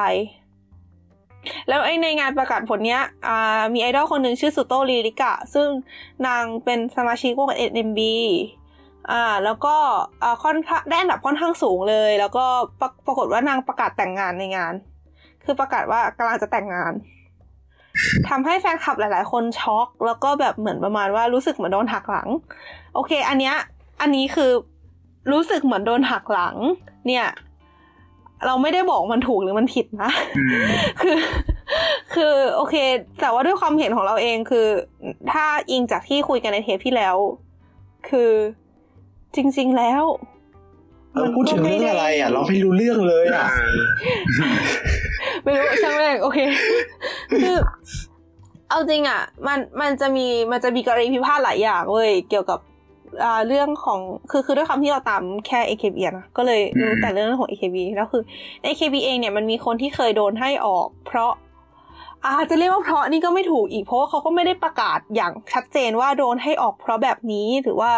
[1.67, 3.01] แล้วไอในงานประกาศผลเนี้ย
[3.73, 5.67] มีไอดอลคนหนึ่งชื่อสุโตริริกะ ซึ่ง
[6.27, 7.99] นางเป็นสมาชิกวง NMB
[9.11, 9.75] อ่าแล้วก็
[10.43, 10.55] ค่อน
[10.89, 12.45] ได้อันดับค่อนข้างสูงเลย แล้วก็
[12.79, 14.73] ปรปรากฏว่านางประกาศแต่งงานในงาน
[15.43, 16.93] คือประกาศว่ากำลังจะแต่งงาน
[18.29, 22.29] ทำให้แฟนคลับหลาย ๆ คนช็อก แล้วก็แบบเหมือนประมาณว่ารู้สึกเหมือนโดนหักหลัง
[22.93, 23.55] โอเค อันเนี้ย
[24.01, 24.51] อันนี้คือ
[25.31, 26.55] รู้สึกเหมือนโดนหักหลัง
[27.07, 27.25] เนี่ย
[28.45, 30.57] เราไม่ได้บอกมันถูกหรือมันผิดนะอืม
[31.01, 31.17] คือ
[32.13, 32.75] คือโอเค
[33.21, 34.67] แต่ว่าด้วยความเห็นของเราเองคือ
[35.31, 37.15] ถ้าอิงจากที่คุยกันในเทปที่แล้ว
[38.09, 38.31] คือ
[39.35, 40.03] จริง ๆแล้ว
[41.13, 43.47] เออพูดถึงเรื่องอะไร อะ เราไม่รู้เรื่องเลยอะ
[45.43, 46.39] ไม่รู้ช่างแม่งโอเค
[47.43, 47.57] คือ
[48.69, 52.70] เอาจริงอะ มันมันจะมีมันจะมีกรณีพิพาทหลายอย่างเว้ยเกี่ยวกับอ่า
[53.47, 53.99] เรื่องของ
[54.31, 58.23] คือคือด้วยความที่เราตามแค่ AKB อะนะก็เลยรู้แต่เรื่องของ AKB แล้วคือ
[58.65, 61.31] AKB เองเนี่ยมันมีคนที่เคยโดนให้ออก เพราะ
[62.25, 67.91] อาจจะเรียกว่าเพราะนี่ก็ไม่ถูกอีกเพราะว่าเขาก็ไม่ได้ประกาศอย่างชัดเจนว่าโดนให้ออกเพราะแบบนี้หรือว่า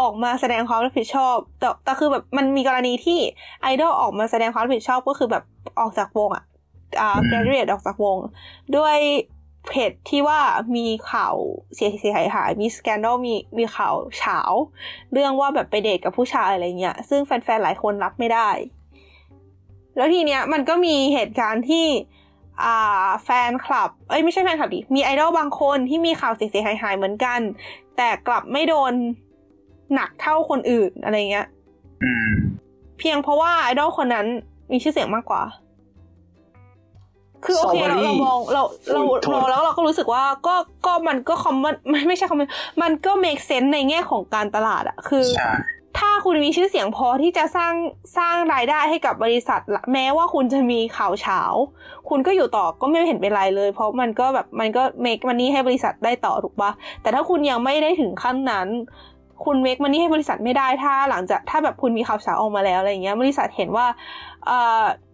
[0.00, 3.18] ออกมาแสดงความรับผิดชอบ แต่แต่คือแบบมันมีกรณีที่
[3.62, 5.44] ไอดอลออกมาแสดงความรับผิดชอบก็คือแบบ
[5.80, 6.44] ออกจากวงอะ
[7.00, 8.16] อ่า graduate ออกจากวง
[8.76, 8.96] ด้วย
[9.68, 10.40] เพจที่ว่า
[10.76, 11.34] มีข่าว
[11.74, 14.38] เสียเสียหายหายมีสแกนดลมีมีข่าวเฉา
[15.12, 18.50] เรื่องว่าแบบไปเดทกับผู้ชายอะไรเงี้ย ซึ่งแฟนๆ หลายคนรับไม่ได้
[19.96, 21.86] แล้วทีเนี้ยมันก็มีเหตุการณ์ที่
[22.62, 27.40] อ่าแฟนคลับ เอ้ยไม่ใช่แฟนคลับดิ มีไอดอลบางคนที่มีข่าวเสียหายหายๆเหมือนกัน
[27.96, 28.92] แต่กลับไม่โดน
[29.94, 31.46] หนักเท่าคนอื่นอะไรเงี้ย
[32.02, 32.28] อืม
[32.98, 34.26] เพียงเพราะว่าไอดอลคนนั้น
[34.72, 35.42] มีชื่อเสียงมากกว่า
[37.44, 38.62] คือโอเคเรา Sorry เรามองเรา
[38.92, 40.54] เราโอ้ยโทษมองแล้วเราก็รู้สึกว่าก็
[40.86, 42.48] ก็มันก็คอมมันไม่ไม่ใช่คอมมัน
[42.82, 45.52] มันก็ make sense ในแง่ของการตลาดอะคือใช่
[45.98, 47.74] ถ้าคุณมีชื่อเสียงพอที่จะสร้าง
[48.18, 51.40] สร้างรายได้ให้กับบริษัทละแม้ว่าคุณจะมีข่าวเฉา
[52.08, 56.70] คุณก็อยู่ต่อก็ไม่เห็นเป็นไรเลย เพราะมันก็แบบมันก็ make money ให้บริษัทได้ต่อถูกปะ
[57.02, 58.68] แต่ถ้าคุณยังไม่ได้ถึงขั้นนั้น
[59.44, 63.96] คุณ make money ให้บริษัทไม่ได้ถ้าหลังจากถ้าแบบคุณมีข่าวเฉาออกมาแล้วอะไรอย่างเงี้ยบริษัทเห็นว่าเอ่อ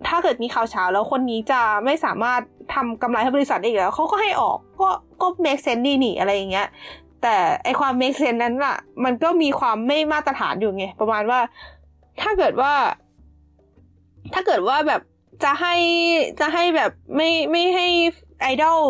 [0.06, 2.40] ถ้าเกิดมีข่าวเฉาแล้วคนนี้จะไม่สามารถ
[2.74, 4.88] ทำกำไรให้บริษัทได้อีกแล้วเขาก็ให้ออกก็
[5.22, 6.68] ก็ make sense ดีนี่อะไรอย่างเงี้ย
[7.22, 11.40] แต่ไอความ make sense นั้นอะมันก็มีความไม่มาตรฐานอยู่ไง ประมาณว่า
[12.22, 12.72] ถ้าเกิดว่า
[14.34, 15.00] ถ้าเกิดว่าแบบ
[15.44, 15.74] จะให้
[16.40, 17.86] จะให้แบบไม่ไม่ให้
[18.42, 18.80] ไอดอล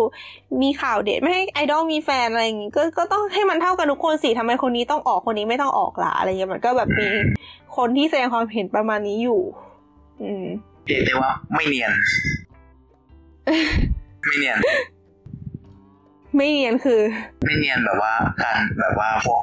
[0.62, 7.06] มีข่าวเด็ดไม่ให้ไอดอลมีแฟนอะไรอย่างงี้ก็ก็ต้องให้มันเท่ากันทุกคนสิทำไมคนนี้ต้องออกคนนี้ไม่ต้องออกล่ะอะไรเงี้ยมันก็แบบมี
[7.76, 9.40] คนที่แสดงความเห็นประมาณนี้อยู่
[10.86, 11.92] เรียกได้ว่าไม่เนียน
[14.26, 14.58] ไม่เนียน
[16.36, 17.00] ไม่เรียนคือ
[17.44, 18.12] ไม่เนียนแบบว่า
[18.42, 19.42] การแบบว่าพวก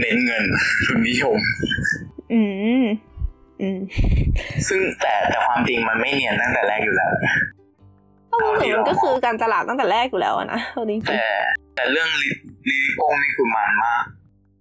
[0.00, 0.44] เน้นเงิน
[0.84, 1.38] ทุนนิยม
[2.32, 2.40] อื
[2.82, 2.84] ม
[3.60, 3.78] อืม
[4.68, 7.10] ซึ่งแต่แต่ความจริงมันไม่เนียนตั้งแต่แรกอยู่แล้ว
[8.30, 11.24] ก็พูดถึงมันก็คือการตลาดตั้งแต่แรกอยู่แล้วอะนะเอาจริงแต่
[11.74, 12.28] แต่เรื่องลิ
[12.68, 14.02] ลิลิโป้งนี่คือมันมาก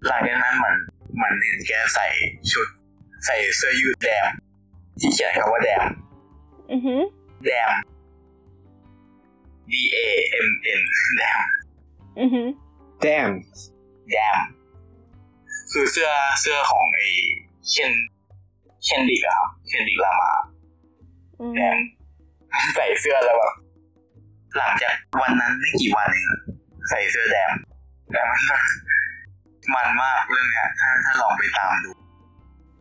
[0.08, 0.74] หลังจากนั้นมัน
[1.22, 2.08] มันเห็นแกใส่
[2.52, 2.68] ชุด
[3.26, 4.24] ใส่เสื้อยืดแดง
[5.02, 7.02] ที่เขียนคำว่าแดงๆอือหือ
[7.46, 7.70] แดง
[9.72, 9.98] D A
[10.48, 10.50] M
[10.80, 10.82] N
[11.18, 11.40] แดง
[12.20, 12.48] อือหือ
[13.02, 13.30] แจม
[14.12, 14.36] แดง
[15.72, 16.10] คือเสื้อ
[16.42, 17.08] เสื้อของไอ้
[17.70, 17.92] เคน
[18.84, 20.32] เคนดิกอะครับเคนดิกลามา
[21.40, 21.76] อืมแดง
[22.76, 23.54] ใส่เสื้อแล้วแบบ
[24.58, 26.40] หลังจากวันนั้นไม่กี่วันเองอะ
[26.90, 27.52] ใส่เสื้อแดง
[28.12, 28.56] แต่มันก็
[29.76, 31.92] มันมากเรื่องเนี้ยถ้าถ้าลองไปตามดู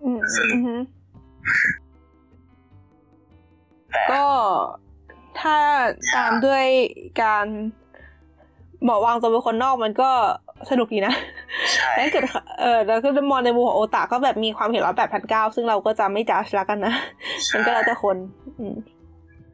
[0.03, 0.81] อืมสนุกอือหือ
[1.89, 1.90] แต่
[4.13, 4.23] ก็
[5.41, 5.57] ถ้า
[6.15, 6.65] ตามด้วย
[7.23, 7.47] การ
[8.89, 10.11] บอกวางตัวเป็นคนนอกมันก็
[10.71, 11.15] สนุกดีนะ
[11.75, 12.25] ใช่แต่ถ้าเกิด
[12.61, 16.95] เออแล้วก็มองในมุมของโอตาก็แบบมีความเห็นร้อยแปดพันเก้าซึ่งเราก็จะไม่จัดละกันนะ
[17.53, 18.17] มันก็แล้วแต่คน
[18.59, 18.75] อืม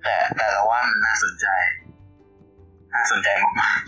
[0.02, 1.46] แต่แต่เราว่ามันน่าสนใจ
[2.94, 3.28] น่าสนใจ
[3.60, 3.80] มาก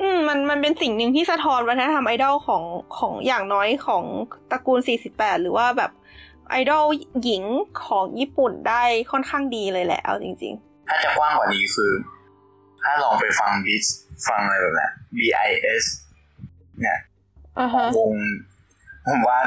[0.00, 2.62] อืมมันมันเป็นสิ่งหนึ่งที่สะท้อนวัฒนธรรมไอดอลของ
[2.98, 4.04] ของอย่างน้อยของ
[4.50, 4.80] ตระกูล
[5.10, 5.90] 48 หรือว่าแบบ
[6.50, 6.84] ไอดอล
[7.22, 7.44] หญิง
[7.86, 11.92] ของญี่ปุ่นได้ค่อนข้างดีเลยแหละเอาจริง ๆ ถ้าจะกว้างกว่านี้คือ
[12.82, 13.84] ถ้าลองไปฟังบิส
[14.28, 15.50] ฟังอะไรแบบเนี้ย B I
[15.82, 15.84] S
[16.80, 18.14] เนี่ยๆอ่าของฮะวง
[19.06, 19.38] ผมว่า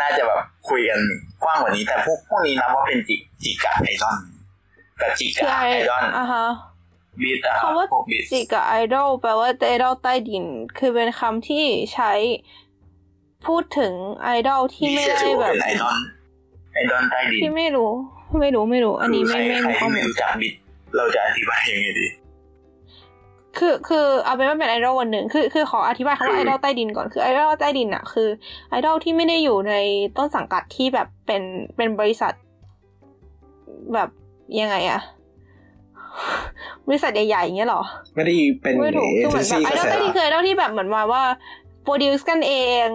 [0.00, 1.00] น่าจะแบบคุยกัน
[1.44, 4.16] กว้างกว่านี้ แต่พวกพวกนี้นับว่าเป็นจิจิกะไอดอล
[4.98, 6.46] แต่จิคือกะไอไอดอลอ่าฮะ
[7.22, 10.44] บิสอะครับคำว่าพวกบิสจิกับไอดอลแปลว่าไอดอลใต้ดิน
[10.78, 11.64] คือเป็นคำที่
[11.94, 12.12] ใช้
[13.46, 15.96] พูดถึงไอดอลที่ไม่จะได้ถือแบว่าบเป็น
[16.74, 17.90] ไอดอลไอดอลใต้ดินที่ไม่รู้
[18.40, 20.54] ไม่รู้ไม่รู้ อันนี้ไม่คือไม่ใครมีใครข้อที่มูไม่ลรู้จักบิส
[20.96, 22.06] เราจะอธิบายยังไงดี
[23.58, 28.28] คือคือเอาเป็นว่าเป็นไอดอลวันหนึ่งคือคือขออธิบายคำว่าไอดอลใต้ดินก่อนคือไอดอลใต้ดินอะคือ
[28.70, 29.74] ไอดอลที่ไม่ได้อยู่ใน
[30.16, 31.42] ต้นสังกัดที่แบบเป็น
[31.76, 32.32] เป็นบริษัท
[33.94, 34.08] แบบ
[34.60, 35.00] ยังไงอะ
[36.88, 37.82] บริษัทใหญ่ๆอย่างเงี้ยเหรอ
[38.14, 41.22] ไม่ได้เป็นไม่ถูกเอคือเหเจมือนนแบบซี่ไอกดอลระแสใต้ดินคือไอดอลที่แบบเหมือนมาว่า
[41.82, 42.52] produce กันเอ
[42.86, 42.88] ง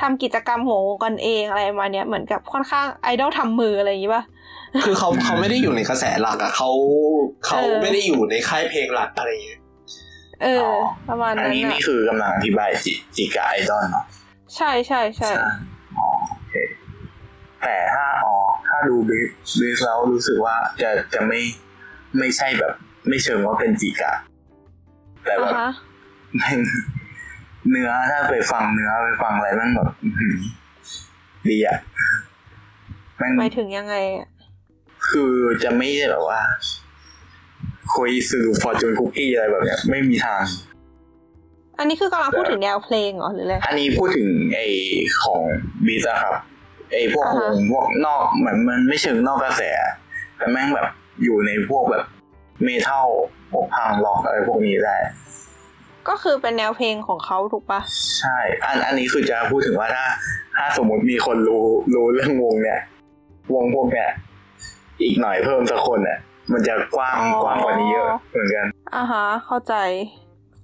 [0.00, 4.22] ทำกิจกรรมของวงกันเองอะไรประมาณเนี้ยเหมือนกับค่อนข้างไอดอลทำมืออะไรอย่างงี้ป่ะ
[4.84, 6.70] คือเขาเขาไม่ได้อยู่ในกระแสหลักอะเขา
[7.46, 9.60] เขาเออไม่ได้อยู่ในค่ายเพลงหลักอะไรอย่างเงี้ย
[10.42, 10.78] เอออ
[11.08, 14.04] ประมาณอันนั้นนี้อะนี่คือกำลังอธิบายจิจิกะไอดอลเนาะ
[14.56, 15.30] ใช่ใช่ใช่
[15.98, 16.54] อ๋อโอเค
[17.62, 18.34] แต่ถ้าอ๋อ
[18.68, 19.18] ถ้าดูบิ
[19.50, 21.40] สบิสแล้วรู้สึกว่าจะจะไม่
[22.18, 22.72] ไม่ใช่แบบ
[23.08, 24.12] ไม่เชิงว่าเป็นจิกะ
[25.24, 25.70] แต่แบอ่าบฮะ
[26.36, 26.58] แม่ง
[27.70, 30.36] เนื้อถ้าไปฟังเนื้อไปฟังอะไรแม่งแบบอื้อหือ
[31.48, 31.78] ดีอะ
[33.18, 34.28] แม่งหมายถึงยังไงอะ
[35.08, 36.40] คือจะไม่ได้แบบว่า
[37.94, 40.42] คุยสื่อฟอร์จูนคุกกี้อะไรแบบเนี้ยไม่มีทาง
[41.78, 44.60] อันนี้คือกำลังพูดถึงแนวเพลงเหรอหรืออะไรอันนี้พูดถึงไอ
[45.22, 45.40] ของ
[45.86, 46.34] บีซอะครับ
[46.92, 49.62] ไอพวกอ่าฮะวงพวกนอกเหมือนมันไม่เชิงนอกกระแส
[50.36, 50.86] แต่แม่งแบบ
[51.24, 52.04] อยู่ในพวกแบบ
[52.64, 53.08] เมทัล
[53.50, 54.96] พวกพังล็อกอะไรพวกนี้ได้
[56.08, 57.80] ก็คือเป็นแนวเพลงของเขาถูกปะ
[58.20, 60.04] ใช่ อันอันนี้คือจะพูดถึงว่าถ้า
[60.56, 62.80] ถ้าสมมติมีคนรู้รู้เรื่องวงเนี่ย
[63.54, 64.08] วงพวกเนี่ย
[65.02, 66.18] อีกหน่อยเพิ่มสักคนเนี่ย
[66.52, 69.74] มันจะกว้างกว้างกว่านี้เยอะเหมือนกันอ่าฮะ เข้าใจ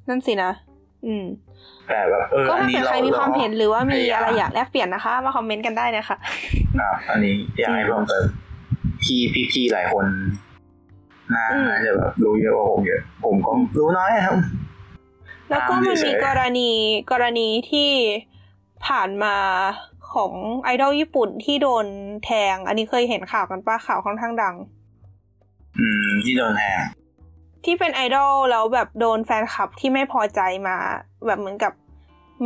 [0.08, 0.50] นั่นสินะ
[1.06, 1.24] อืม
[1.88, 6.16] แต่แบบเออก็อันถ้านี้เป็นเราใครมีความเห็นหรือว่ามีพยยอะไรอยากแลกเปลี่ยนนะคะ มาคอมเมนต์กันได้นะคะ
[6.80, 8.24] อะอันนี้อยากให้เพิ่มเติม
[9.02, 10.04] พี่พี่พี่หลายคน
[11.34, 14.36] น่าอืมจะแบบรู้เยอะกว่าผมเยอะ ผมก็รู้น้อยครับ
[15.50, 16.70] แล้วก็มันมีตามเฉยๆกรณี
[17.12, 17.90] กรณีที่
[18.86, 19.36] ผ่านมา
[20.12, 20.32] ของ
[20.62, 21.86] ไอดอลญี่ปุ่นที่โดน
[22.24, 24.54] แทง อันนี้เคยเห็นข่าวกันปะข่าวค่อนข้างดัง
[25.78, 26.82] อืม ที่โดนแทง
[27.64, 30.76] ที่เป็นไอดอลแล้วแบบโดนแฟนคลับที่ไม่พอใจมา
[31.26, 31.72] แบบเหมือนกับ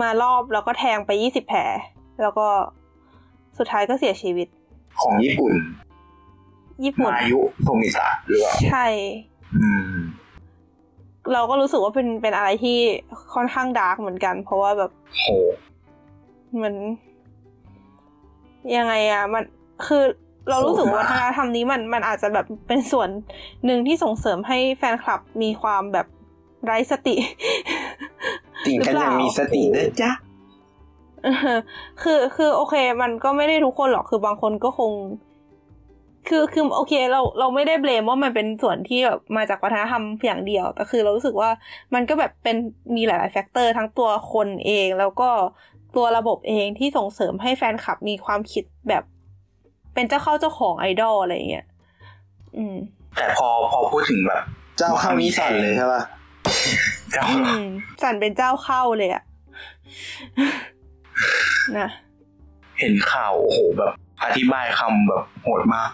[0.01, 1.61] มารอบแล้วก็แทงไปยี่สิบแผล
[2.21, 2.47] แล้วก็
[3.59, 4.49] สุดท้ายก็เสียชีวิต
[5.01, 5.53] ของญี่ปุ่น
[6.85, 8.87] ญี่ปุ่นมายุโทมิตะหรือเปล่าใช่
[9.57, 9.97] อืม
[11.33, 12.79] เราก็รู้สึกว่าเป็นเป็นอะไรที่
[13.35, 15.27] ค่อนข้างดาร์กเหมือนกัน เพราะว่าแบบโห
[16.55, 16.77] เหมือน
[18.77, 19.45] ยังไงอะมัน
[19.87, 20.03] คือ
[20.51, 23.09] เรารู้สึกว่าวัฒนธรรมนี้มันมันอาจจะแบบเป็นส่วน
[23.65, 26.07] หนึ่งที่ส่งเสริมให้แฟนคลับมีความแบบ
[26.65, 27.17] ไร้สติ
[28.67, 30.11] ติ่งกันยังมีสตินะจ๊ะ
[31.25, 31.59] เออ
[32.03, 34.93] คือคือโอเค มันก็ไม่ได้ทุกคนหรอกคือบางคนก็คง
[36.29, 41.51] คือคือโอเคเราเราไม่ได้ blame ว่ามันเป็นส่วนที่แบบมาจากวัฒนธรรมอย่างเดียวแต่คือเรารู้สึกว่า
[41.95, 42.57] มันก็แบบเป็น
[42.97, 45.31] มีหลายๆ factor ทั้งตัวคนเอง แล้วก็
[45.97, 49.05] ตัวระบบเองที่ส่งเสริมให้แฟนคลับมีความคิดแบบ
[49.95, 51.67] เป็นเจ้าเข้าเจ้าของไอดอลอะไรอย่างเงี้ย
[52.57, 52.77] อืม
[53.17, 54.43] แต่พอพอพูดถึงแบบ
[54.79, 56.03] เจ้าเข้านี่สั่นเลยใช่ป่ะ
[57.13, 57.65] เจ้าอืม
[58.03, 59.23] สั่นเป็นเจ้าเข้าเลยอะ
[61.79, 61.89] นะ
[62.79, 63.93] เห็นข่าวโอ้โหแบบ
[64.25, 65.91] อธิบายคำแบบโหดมาก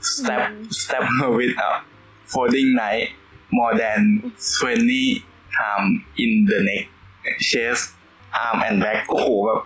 [0.00, 1.70] step step her with a
[2.32, 3.08] folding knife
[3.52, 4.00] more than
[4.60, 5.24] 20
[5.56, 6.84] time in the neck
[7.48, 7.82] chest
[8.42, 9.60] arm and back โอ้โหแบบ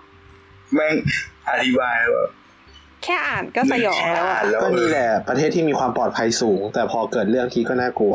[0.74, 0.94] แม่ง
[1.50, 2.28] อธิบายแบบ
[3.04, 8.14] แค่อ่านก็สยองแค่แล้วอ่าอะนแล้วก็นี่แหละ ประเทศที่มีความปลอดภัยสูง แต่พอเกิดเรื่องทีก็น่ากลัว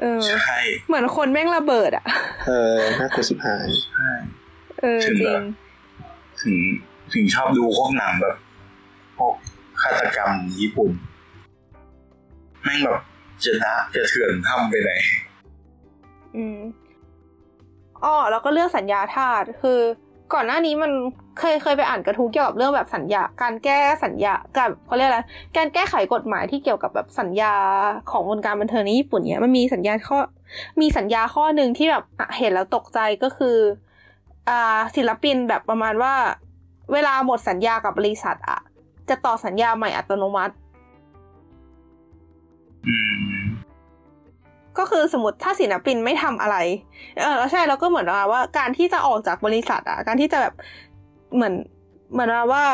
[0.00, 0.56] เออใช่
[0.86, 2.04] เหมือนคนแม่งระเบิดอะ
[2.48, 4.12] เออ น่ากลัวสิบหายใช่
[4.80, 5.42] เออจริง
[6.42, 6.56] ถึง
[7.12, 8.36] ถึงชอบดูพวกหนังแบบ
[9.16, 9.34] พวก
[9.82, 10.90] ฆาตกรรมญี่ปุ่น
[12.62, 13.00] แม่งแบบ
[13.44, 14.90] จะนะจะเถื่อนทำไปไหน
[16.36, 16.58] อืม
[18.04, 19.80] อ๋อแล้วก็เรื่องสัญญาทาสคือ
[20.34, 20.92] ก่อนหน้านี้มัน
[21.38, 25.20] เคยเคยไปอ่านกระทู้เกี่ยวกับเรื่องแบบสัญญา การแก้สัญญากับเขาเรียกอะไร
[25.56, 27.54] การแก้ไขกฎหมายที่เกี่ยวกับแบบสัญญา
[28.10, 30.18] ของวงการบันเทิงในญี่ปุ่นเนี้ยมันมีสัญญาข้อ
[30.80, 32.04] มีสัญญาข้อหนึ่งที่แบบ
[32.38, 33.56] เห็นแล้วตกใจก็คือ
[34.48, 36.14] อ่าศิลปินแบบประมาณว่า
[36.92, 38.60] เวลาหมดสัญญากับบริษัทอะ
[39.08, 40.54] จะต่อสัญญาใหม่อัตโนมัติ
[42.86, 42.94] อื
[43.44, 43.46] ม
[44.78, 46.56] ก็คือสมมติถ้าศิลปินไม่ทำอะไร
[47.18, 50.54] เออแล้วใช่แล้วก็เหมือนว่า การที่จะออกจากบริษัทอะการที่จะแบบ
[51.34, 51.54] เหมือน
[52.12, 52.64] เหมือนว่า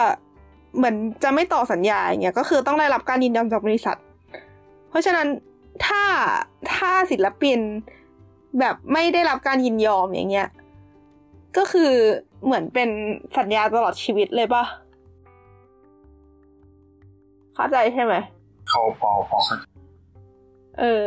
[0.77, 3.97] เหมือนจะไม่ต่อสัญญาอย่างเงี้ยก็คือต้องได้รับการยินยอมจากบริษัท
[4.91, 5.27] เพราะฉะนั้น
[5.87, 6.03] ถ้า
[6.75, 7.59] ถ้าศิลปิน
[8.61, 10.49] แบบไม่ได้รับการยินยอมอย่างเงี้ย
[11.57, 11.93] ก็คือ
[12.45, 12.89] เหมือนเป็น
[13.39, 14.65] สัญญาตลอดชีวิตเลยปะ
[17.55, 18.15] เข้าใจใช่ไหม
[18.69, 19.65] เขาพอพอเข้าใจ
[20.79, 21.03] เออ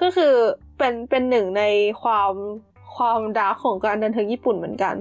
[0.00, 0.34] ก็คือ
[0.78, 1.64] เป็นเป็นหนึ่งใน
[2.02, 2.32] ความ
[2.96, 4.94] ความดาร์กของการเดินทางญี่ปุ่นเหมือนกัน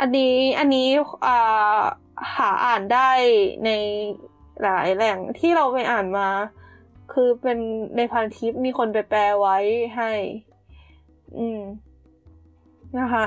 [0.00, 0.88] อันนี้อันนี้
[1.26, 1.80] อ่า
[2.36, 3.10] หาอ่านได้
[3.64, 3.70] ใน
[4.62, 6.28] หลายแหล่งที่เราไปอ่านมา
[7.12, 7.58] คือเป็น
[7.96, 9.56] ในพันทิปมีคนไปแปลไว้
[9.96, 10.12] ให้
[11.38, 11.60] อืม
[12.98, 13.24] นะคะ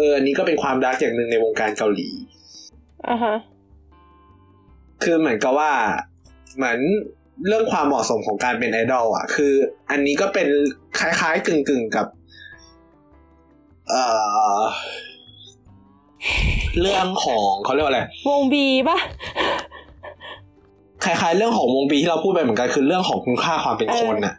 [0.00, 2.08] อออันนี้ก็เป็นความดักอย่างหนึ่งในวงการเกาหลี
[3.08, 3.36] อ่าฮะ
[5.02, 5.70] คือเหมือนกับว่า
[6.56, 6.78] เหมือน
[7.46, 9.52] เรื่องความเหมาะสมของการเป็นไอดอลอะ คือ
[9.90, 10.48] อันนี้ก็เป็น
[10.98, 12.06] คล้ายๆกึ่งๆกับ
[13.90, 14.04] เอ่
[14.56, 14.60] อ
[16.80, 18.98] เรื่องของเขาเรียกว่าอะไรวงบีปะ
[21.04, 24.34] คล้ายๆ เรื่องของวงบีที่เราพูดไปเหมือนกันคือเรื่องของคุณค่าความเป็นคนน่ะ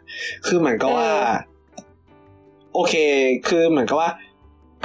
[0.46, 1.38] คือเหมือนกับว่าเออ
[2.74, 2.94] โอเค
[3.48, 4.10] คือเหมือนกับว่า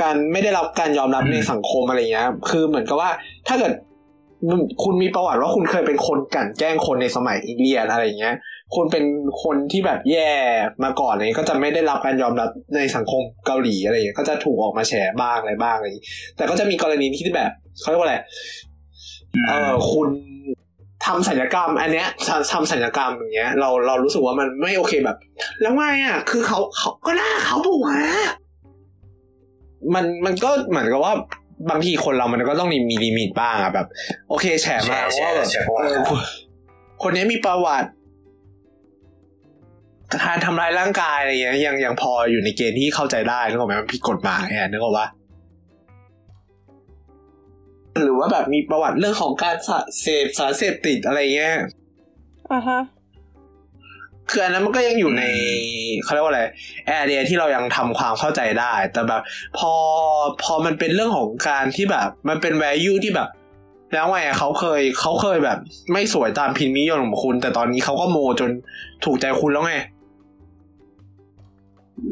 [0.02, 3.12] การไม่ได้รับการยอมรับอืมในสังคมอะไรเงี้ยคือเหมือนกับว่า
[3.48, 3.74] ถ้าเกิด
[4.84, 8.36] คุณมีประวัติว่าคุณเคยเป็นคนกลั่นแกล้งคนในสมัยเรียนอะไรเงี้ย
[8.76, 9.06] คุณเป็น
[9.43, 10.32] คนที่แบบแย่
[10.84, 16.06] มาก่อนอะไรเงี้ยก็จะไม่ได้รับการยอมรับในสังคมเกาหลีอะไรเงี้ย ก็จะถูกออกมาแฉบ้างอะไรบ้างอะไรอย่างงี้
[16.38, 18.18] แต่ก็จะมีกรณีที่แบบเขาเรียกว่าอะไร
[19.48, 20.08] เออคุณ
[21.06, 25.18] ทำศัลยกรรม อันเนี้ยทำทำศัลยกรรมอย่างเงี้ย เราเรารู้สึกว่ามันไม่โอเคแบบ
[25.62, 28.00] แล้วไงอะ คือเขาเขาก็หน้าเขาปะวะ
[29.94, 31.14] มันมันก็เหมือนกับว่า
[31.70, 33.88] บางทีคนเรามันก็ต้องมีลิมิตบ้างอะแบบ
[34.30, 36.20] โอเค แฉมาแฉว่าแบบแฉประวัติเออคน
[37.04, 37.90] คนนี้มีประวัติ
[40.26, 45.08] การทำร้ายร่างกายอะไรเงี้ยยังยังพออยู่ในเกณฑ์ที่เข้าใจได้นึกออกไหมมันผิดกฎหมายอะนึกออกปะ
[48.04, 51.56] หรือว่าแบบมีประวัติเรื่องของการสะเสพสารเสพติดอะไรเงี้ย
[52.52, 52.80] อ่าฮะ
[54.30, 55.24] คืออันนั้นมันก็ยังอยู่ใน
[56.04, 56.44] เขาเรียกว่าอะไร
[56.88, 59.22] แอเรียที่เรายังทำความเข้าใจได้ แต่แบบ
[59.58, 59.74] พอ
[60.44, 63.30] พอมันเป็นเรื่องของการที่แบบ มันเป็น value ที่แบบ
[63.94, 65.60] แล้วไงอะเขาเคยเขาเคยแบบ
[65.94, 68.50] ไม่สวยตามพิมพ์นิยมของคุณ แต่ตอนนี้เขาก็โมจน
[69.06, 69.76] ถูกใจคุณแล้วไง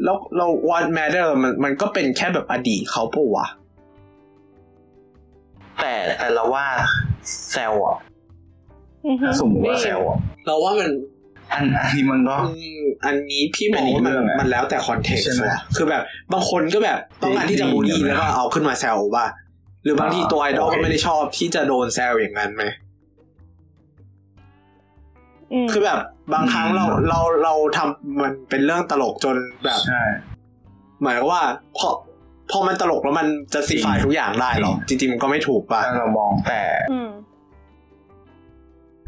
[0.04, 3.46] แล้วเรา what matter มันมันก็เป็นแค่แบบอดีตเขาปะวะ
[5.80, 6.66] แต่แต่เราว่า
[7.50, 7.98] แซวอะ
[9.06, 10.90] อือฮึถ้าสมมติว่าแซวอะเราว่ามัน
[11.52, 19.26] อันอันนี้มันก็อืมอันนี้พี่มองเป็นอีกว่ามันเรื่องอะมันแล้วแต่ context ใช่ไหมว่ะคือแบบบางคนก็แบบต้องการที่จะบูลลี่จริงๆแล้วก็เอาขึ้นมาแซวว่า
[19.84, 22.64] หรือบางทีตัวไอดอลโอเคก็ไม่ได้ชอบที่จะโดนแซวอย่างนั้นไหม
[25.52, 25.98] อืมคือแบบ
[26.34, 30.02] บางครั้งเราเราเราทำมันเป็นเรื่องตลกจนแบบใช่
[31.02, 31.42] หมายความว่า
[31.78, 31.88] พอ
[32.50, 36.60] พอมันตลกแล้วมันจะซีฟายทุกอย่างได้หรอจริงๆมันก็ไม่ถูกป่ะถ้าเรามองแต่
[36.92, 37.10] อืม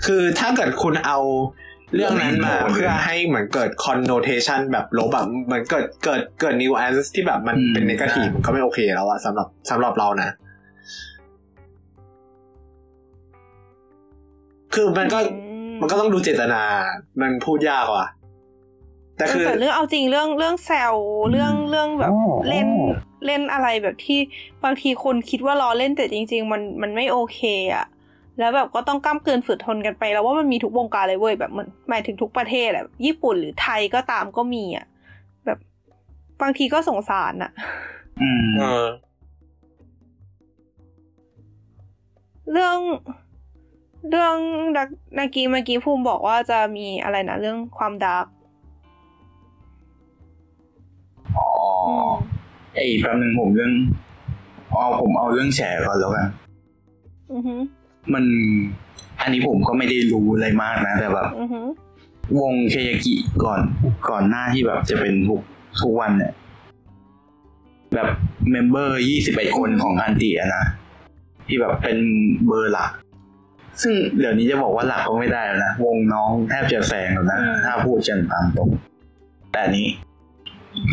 [0.05, 1.19] คือถ้าเกิดคุณเอา
[1.95, 10.31] เรื่องนั้นมาเรื่องนี้เพื่อให้เหมือนเกิด connotation แบบลบแบบเหมือนเกิดเกิดเกิด nuance ที่แบบมันอืมเป็น negative ใช่มันก็ไม่โอเคแล้วอะสำหรับสำหรับเรานะ
[14.75, 15.37] คือมันก็อื
[15.71, 16.63] มมันก็ต้องดูเจตนา
[17.21, 18.07] มันพูดยากว่ะ
[19.17, 20.95] แต่คือแต่เรื่องเอาจริงเรื่องเรื่องแซว
[21.31, 22.69] เรื่องเรื่องแบบอ๋อเล่น
[23.27, 24.21] เล่นอะไรแบบที่
[24.65, 27.41] บางทีคนคิดว่าล้อเล่นแต่จริง ๆ มันมันไม่โอเค
[27.75, 27.87] อะ
[28.39, 34.87] แล้วแบบก็ต้องก้ามเกินฝืดทนกันไป แล้วว่ามันมีทุกวงการเลยเว้ยแบบมันหมายถึงทุกประเทศอะญี่ปุ่นหรือไทยก็ตามก็มีอะ
[35.47, 35.59] แบบ
[36.43, 37.51] บางทีก็สงสารอะ
[38.21, 38.87] อืมเออ
[42.53, 42.79] เรื่อง
[44.11, 44.37] เรื่อง
[44.77, 48.27] ดักนากีเมื่อกี้ภูมิบอกว่าจะมีอะไรนะเรื่องความดาร์ก
[51.37, 51.49] อ๋อ
[52.75, 53.73] ไอ้แป๊บนึงผมเรื่อง
[54.71, 56.29] เอาผมเอาเรื่องแฉก่อนแล้วกัน
[57.33, 57.61] อือหือ
[58.15, 58.25] มัน
[59.21, 61.67] อันนี้ผมก็ไม่ได้รู้อะไรมากนะ แต่แบบอือหือ
[62.41, 63.61] วงเคยากิก่อน
[64.11, 65.41] ก่อนหน้าที่แบบจะเป็นทุก
[65.81, 66.33] ทุกวันเนี่ย
[67.95, 68.09] แบบ
[68.51, 70.65] member ยี่สิบเอ็ดคนของอันติอะนะ
[71.47, 71.99] ที่แบบเป็น
[72.47, 72.91] เบอร์หลัก
[73.83, 78.69] ซึ่งเดี๋ยวนี้จะบอกว่าหลักก็ไม่ได้แล้วนะ วงน้องแทบจะแซงแล้วนะ ถ้าพูดกันตามตรง
[79.53, 79.89] แต่อันนี้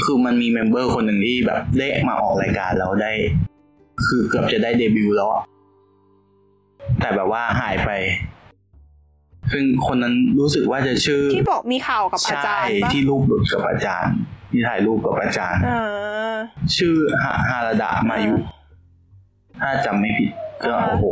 [0.03, 3.11] คือมันมี member คนหนึ่งที่แบบได้มาออกรายการแล้วได้
[4.07, 5.43] คือเกือบจะได้เดบิวต์แล้วอะ
[6.99, 7.91] แต่แบบว่าหายไป
[9.51, 14.13] ซึ่งคนนั้นรู้สึกว่าจะชื่อ ที่บอกมีข่าวกับอาจารย์ใช่ปะที่รูปหลุดกับอาจารย์
[14.51, 16.36] ที่ถ่ายรูปกับอาจารย์อ่า
[16.77, 18.36] ชื่อฮาฮาราดะมายุ
[19.59, 20.31] ถ้าจำไม่ผิด
[20.65, 21.05] ก็อ่าโอ้โห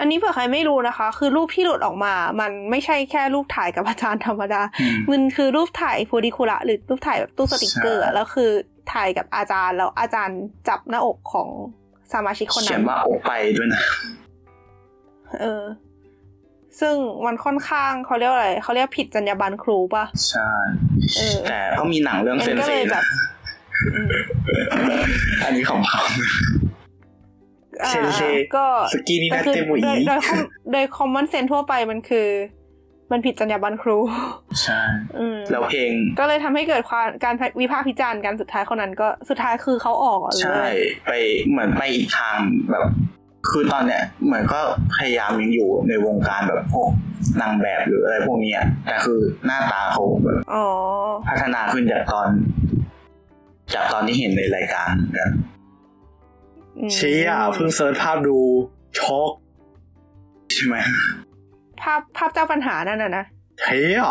[0.00, 8.50] อันนี้เผื่อใครไม่รู้นะคะ คือรูปที่หลุดออกมา มันไม่ใช่แค่รูปถ่ายกับอาจารย์ธรรมดาอืมมันคือรูปถ่ายโพดิคุระหรือรูปถ่ายแบบตู้สติกเกอร์อะใช่แล้วคือ
[8.92, 10.38] ถ่ายกับอาจารย์แล้วอาจารย์
[10.68, 11.48] จับหน้าอกของ
[12.12, 13.82] สมาชิกคนเขีนั้ยนนว่าโอไปด้วยนะ
[15.40, 15.64] เออ
[16.80, 16.94] ซึ่ง
[17.26, 20.50] มันค่อนข้างเขาเรียกว่าอะไรเขาเรียกผิดจรรยาบรรณครูปะใช่
[21.16, 23.04] เออแต่ก็มีหนังเรื่องเอ็เซนนก็เซเลยแบนะบ
[23.94, 24.08] อืม
[25.44, 26.02] อันนี้ของเขา
[27.82, 28.22] อ่าเซนเซ
[28.56, 28.64] ก็
[28.94, 30.40] สกีนี่แต่นะคือเต็มหมดโดอียโดยคอม
[30.72, 32.28] โดยคอมมอนเซนทั่วไปมันคือ
[33.12, 33.98] มันผิดจรรยาบรรณครู
[34.62, 34.80] ใช่
[35.18, 40.68] อืมแล้วเพลง ก็เลยทำให้เกิดความการวิพากษ์วิจารณ์กันสุดท้ายคนนั้นก็สุดท้ายคือเขาออกเหรอหรือใช่อะไร
[41.06, 41.12] ไป
[41.48, 42.38] เหมือนไปอีกทาง
[42.70, 42.84] แบบ
[43.50, 44.60] คือตอนเนี้ยเหมือนก็
[44.96, 46.88] พยายามยังอยู่ในวงการแบบพวก
[47.40, 50.66] นางแบบหรืออะไรพวกเนี้ยแต่คือหน้าตาเขาแบบอ๋อ
[51.28, 52.28] พัฒนาขึ้นจากตอน
[53.74, 55.30] จากตอนที่เห็นในรายการเหมือนกัน
[56.78, 58.36] อืมเชี่ยเพิ่ง search ภาพดู
[58.98, 59.30] ช็อก
[60.54, 60.76] ใช่ไหม
[61.80, 63.24] ภาพภาพเจ้าปัญหานั่นน่ะนะ
[63.62, 64.02] เฮีย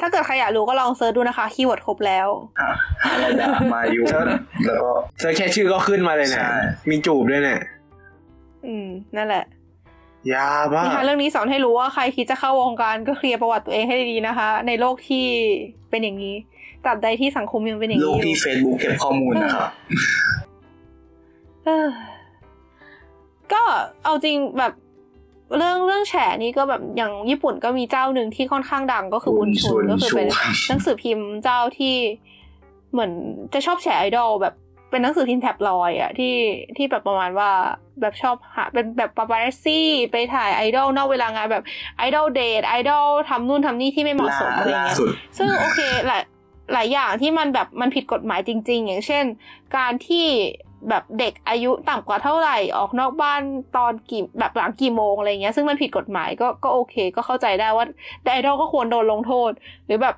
[0.00, 2.28] ถ้าเกิดใครอยากรู้ก็ลอง search ดูนะคะ keyword ครบแล้ว
[3.02, 4.04] อะไรดามาอยู่
[4.66, 4.90] แล้วก็
[5.20, 6.54] เจอแค่ชื่อก็ขึ้นมาเลยเนี่ยใช่
[6.90, 7.60] มีจูบด้วยเนี่ย
[8.66, 9.44] อืม นั่นแหละ
[10.32, 15.26] ยาบ้านิทานเรื่องนี้สอนให้รู้ว่าใครคิดจะเข้าวงการก็เคลียร์ประวัติตัวเองให้ดีๆนะคะ ในโลกที่
[15.90, 16.36] เป็นอย่างนี้
[16.84, 19.70] ตราบใดที่สังคมยังเป็นอย่างโลนี้กอยู่ที่ Facebook เก็บข้อมูลนะครับ
[21.64, 21.88] เออ
[23.52, 23.62] ก็
[24.04, 24.72] เอาจริงแบบ
[25.56, 31.94] เรื่องเรื่องแฉนี่ก็แบบอย่างญี่ปุ่นก็มีเจ้าหนึ่งที่ค่อนข้างดังก็คือบุญชุนบุญชุนก็คือเป็นชูหนังสือพิมพ์เจ้าที่
[32.92, 33.10] เหมือน
[33.52, 34.54] จะชอบแฉไอดอลแบบ
[34.90, 36.34] เป็นหนังสือพิมพ์แท็บลอยด์อะที่
[36.76, 37.50] ที่แบบประมาณว่า
[38.00, 41.64] แบบชอบหาเป็นแบบปาปารัสซี่ไปถ่ายไอดอลนอกเวลางานแบบ
[41.98, 46.22] ไอดอลเดทไอดอลทำนู่นทำนี่ที่ไม่เหมาะสมอะไรล่าเงี้ยสุดซึ่งโอเคหลาย
[46.72, 49.24] หลายอย่างที่มันแบบมันผิดกฎหมายจริง ๆ อย่างเช่น
[49.76, 50.26] การที่
[50.88, 53.40] แบบเด็กอายุต่ำกว่าเท่าไหร่ออกนอกบ้าน
[53.76, 57.86] ตอนกี่แบบหลังกี่โมงอะไรเงี้ย ซึ่งมันผิดกฎหมายก็ก็โอเค ก็เข้าใจได้ว่า
[58.24, 59.50] ไดดก็ควรโดนลงโทษ
[59.86, 60.14] หรือแบบ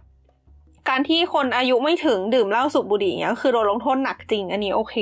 [0.88, 4.94] การที่คนอายุไม่ถึงดื่มเหล้าสูบบุหรี่อย่างเงี้ยก็คือโดนลงโทษหนักจริง อันนี้โอเค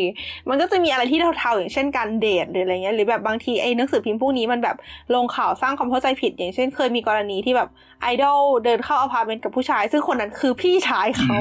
[0.49, 4.77] มันก็จะมีอะไรที่เทาๆอย่างเช่นการเดทหรืออะไรเงี้ยหรือแบบบางทีไอ้หนังสือพิมพ์พวกนี้มันแบบ
[5.15, 7.69] ลงข่าวสร้างความเข้าใจผิด อย่างเช่น เคยมีกรณีที่แบบ
[8.03, 11.39] ไอดอลเดินเข้าอพาร์ตเมนต์กับผู้ชาย ซึ่งคนนั้นคือพี่ชายเขา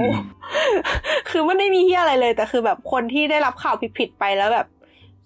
[1.30, 4.68] คือไม่ได้มีที่อะไรเลย แต่คือแบบคนที่ได้รับข่าวผิดๆไปแล้วแบบ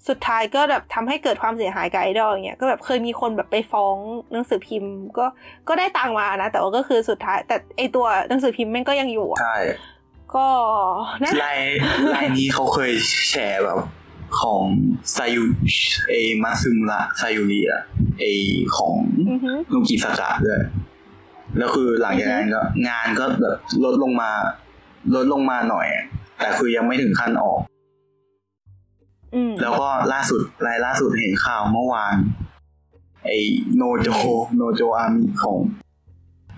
[0.10, 3.95] สุดท้ายก็แบบทำให้เกิดความเสียหายกับไอดอลอย่างเงี้ยก็แบบเคยมีคนแบบไปฟ้อง
[4.32, 5.26] หนังสือพิมพ์ ก็
[5.68, 9.58] ก็ได้ตังค์มานะ แต่ว่าก็คือสุดท้าย แต่ไอตัวหนังสือพิมพ์แม่งก็ยังอยู่อะใช่
[10.36, 10.47] ก็
[11.24, 11.60] นะลาย
[12.14, 12.91] ลายนี้เขาเคย
[13.30, 13.80] แชร์แบบ
[14.41, 14.64] ของ
[15.16, 15.43] ซายุ
[16.10, 17.82] เอมาซึมุระซายุริอะ
[18.20, 18.24] ไอ
[18.78, 18.93] ของ
[19.30, 20.62] อือฮึลูกิสากะด้วย
[21.58, 24.32] แล้วคือหลังจากนั้นก็งานก็แบบลดลงมา
[25.16, 25.88] ลดลงมาหน่อย
[26.39, 27.72] แต่คือยังไม่ถึงขั้นออกอืม
[29.61, 32.15] แล้วก็ล่าสุดรายล่าสุดเห็นข่าวเมื่อวาน
[33.25, 33.29] ไอ
[33.75, 34.09] โนโจ
[34.55, 35.57] โนโจอามิของ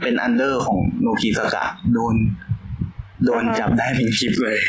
[0.01, 2.15] เป็นอันเดอร์ของโนกิสากะโดน
[3.25, 4.59] โดนจับได้เป็นคลิปเลย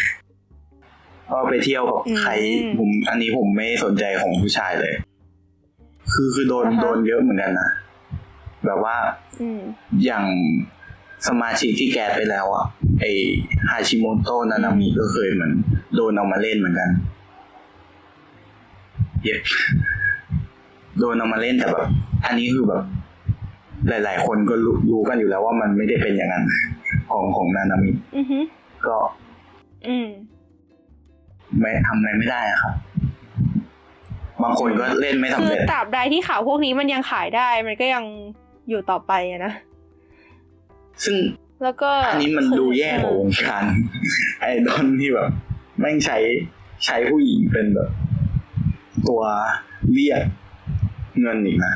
[1.30, 2.30] ก็ไปเที่ยวกับใคร
[2.78, 4.94] ผมอันนี้ผมไม่สนใจของผู้ชายเลย
[6.12, 7.70] คือคือโดนโดนเยอะเหมือนกันนะ
[8.64, 8.96] แบบว่า
[9.40, 9.60] อืม
[10.04, 10.24] อย่าง
[11.28, 12.66] สมาชิกที่แกไปแล้วอะ
[13.00, 13.04] ไอ
[13.70, 15.52] ฮาชิโมโตะนานามิก็เคยเหมือน
[15.94, 16.90] โดนเอามาเล่นเหมือนกัน
[19.26, 19.42] เย็บ
[20.98, 21.88] โดนเอามาเล่นแต่แบบ
[22.24, 22.82] อันนี้คือแบบ
[23.88, 26.44] หลาย ๆ คนก็รู้รู้กันอยู่แล้วว่ามันไม่ได้เป็นอย่างนั้น
[27.10, 28.38] ของของนานามิอือฮึ
[28.86, 28.96] ก็
[29.86, 30.08] อืม
[31.60, 32.74] ไม่ทำอะไรไม่ได้อะครับ
[34.42, 38.04] บางคนก็เล่นไม่สำคือเร็จตราบใดที่ข่าวพวกนี้มันยังขายได้ มันก็ยัง
[38.68, 39.52] อยู่ต่อไปอะนะ
[41.04, 41.16] ซึ่ง
[41.62, 43.64] แล้วก็อันนี้มันดูแย่กว่าวงการ
[44.40, 45.28] ไอดอลที่แบบ
[45.80, 46.18] แม่งใช้
[46.86, 47.90] ใช้ผู้หญิงเป็นแบบ
[49.08, 49.22] ตัว
[49.92, 50.22] เรียก
[51.20, 51.74] เงินอีกนะ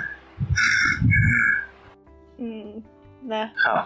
[2.41, 2.66] อืม
[3.35, 3.85] นะครับ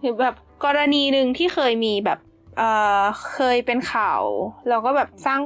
[0.00, 0.34] หรือแบบ
[0.64, 2.18] กรณีหนึ่งที่เคยมีแบบ
[2.56, 2.70] เอ่
[3.00, 4.22] อเคยเป็นข่าว
[4.68, 5.40] แล้วก็แบบสร้าง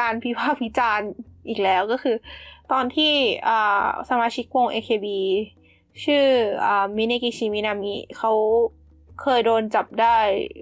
[0.00, 1.10] การพิพากษ์วิจารณ์
[1.48, 2.16] อีกแล้วก็คือ
[2.72, 3.12] ตอนที่
[3.48, 5.06] อ่าสมาชิกวง AKB
[6.04, 6.24] ชื่อ
[6.66, 8.32] อ่ามิเนกิชิมินามิเขา
[9.22, 10.18] เคยโดนจับได้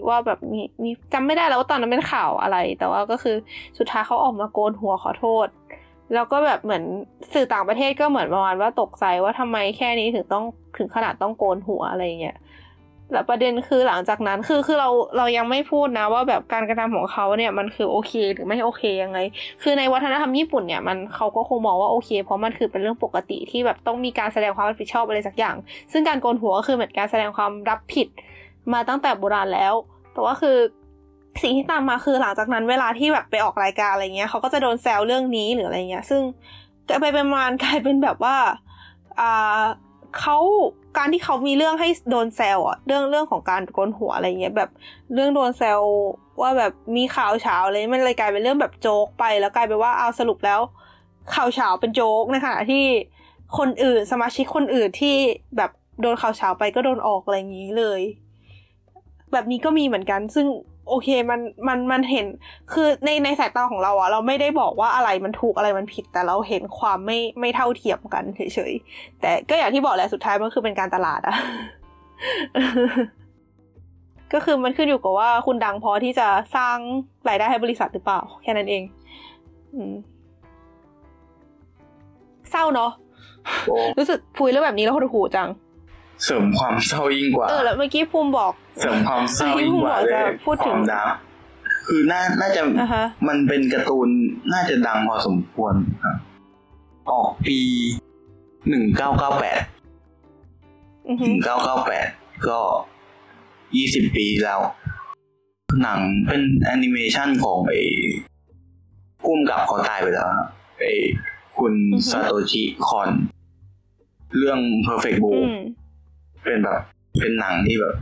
[0.08, 3.36] ว่าแบบมีมีจำไม่ได้แล้วว่าตอนนั้นเป็นข่าวอะไร แต่ว่าก็คือ
[3.78, 5.46] สุดท้ายเขาออกมาโกนหัวขอโทษ
[6.14, 6.84] แล้วก็แบบเหมือน
[7.32, 10.44] สื่อต่างประเทศก็เหมือนประมาณว่าตกใจว่าทำไมแค่นี้ถึงต้อง
[10.78, 12.36] ถึงขนาดต้องโกนหัวอะไรเงี้ย
[13.12, 19.18] แล้วประเด็นคือหลังจากนั้นคือคือเราเรายังไม่พูดนะว่าแบบการกระทำของเขาเนี่ยมันคือโอเคหรือไม่โอเคยังไง
[19.62, 25.56] คือในวัฒนธรรมญี่ปุ่นเนี่ยมันเขาก็คงมองว่าโอเค เพราะมันคือเป็นเรื่องปกติที่แบบต้องมีการแสดงความรับผิดชอบอะไรสักอย่าง
[25.92, 28.08] ซึ่งการโกนหัวก็คือเหมือนการแสดงความรับผิด
[28.72, 29.74] มาตั้งแต่โบราณแล้ว
[30.12, 30.56] แต่ว่าคือ
[31.42, 36.22] สิ่งที่ตามมาคือหลังจากนั้นเวลาที่แบบไปออกรายการอะไรเงี้ยเขาก็จะโดนแซวเรื่องนี้หรืออะไรเงี้ย ซึ่ง
[37.00, 38.36] ไปไปมากลายเป็นแบบว่า
[39.20, 39.62] อ่า
[40.18, 40.38] เขา
[40.96, 44.70] การที่เขามีเรื่องให้โดนแซวอะเรื่องเรื่องของการโกนหัวอะไรเงี้ยแบบ
[45.14, 45.80] เรื่องโดนแซว
[46.40, 50.60] ว่าแบบมีข่าวเช้าอะไรมันเลยกลายเป็นเรื่องแบบโจ๊กไป แล้วกลายเป็นว่าเอาสรุปแล้ว
[51.34, 52.84] ข่าวเช้าเป็นโจ๊กในขณะที่
[53.58, 55.16] คนอื่นสมาชิกคนอื่นที่
[55.56, 55.70] แบบ
[56.00, 58.00] โดนข่าวเช้าไปก็โดนออกอะไรอย่างนี้เลย
[59.32, 60.46] แบบนี้ก็มีเหมือนกัน ซึ่ง
[60.88, 62.26] โอเคมันมันมันเห็น
[62.72, 71.36] คือในในสายตาของเราอะเราไม่ได้บอกว่าอะไรมันถูกอะไรมันผิด แต่เราเห็นความไม่ไม่เท่าเทียมกันเฉยๆแต่ก็อย่างที่บอกแหละสุดท้ายมันคือเป็นการตลาดอะ
[74.32, 76.76] ก็คือมันขึ้นอยู่กับว่าคุณดังพอที่จะสร้าง
[77.28, 78.82] รายได้ให้บริษัทหรือเปล่า แค่นั้นเอง
[79.74, 79.94] อืม
[82.50, 82.90] เศร้าเนาะ
[83.66, 85.48] โอ้รู้สึกคุยเรื่องแบบนี้แล้วหดหูจัง
[86.24, 91.06] เสริมความเศร้ายิ่งกว่า เออแล้วเมื่อกี้ภูมิบอก เสริมความเศร้ายิ่งกว่าเลยจะพูดถึงความดัง
[91.86, 94.08] คือน่าน่าจะอ่าฮะมันเป็นการ์ตูน
[94.52, 96.16] น่าจะดังพอสมควรครับ
[97.10, 97.58] ออกปี
[98.68, 99.58] หนึ่งเก้าเก้าแปด
[101.08, 102.06] อือหฮึนึ่งเก้าเก้าแปด
[102.48, 102.58] ก็
[103.76, 104.60] ยี่สิบปีแล้ว
[105.82, 107.80] หนังเป็นแอนิเมชันของไอ้
[109.22, 110.46] ผู้กำกับเขาตายไปแล้วครับ
[110.78, 110.92] ไอ้
[111.58, 111.72] คุณ
[112.08, 113.10] ซาโตชิคอน
[114.38, 115.52] เรื่อง Perfect Blue อืม
[116.46, 116.80] เป็นแบบ
[117.20, 117.94] เป็นหนังที่แบบ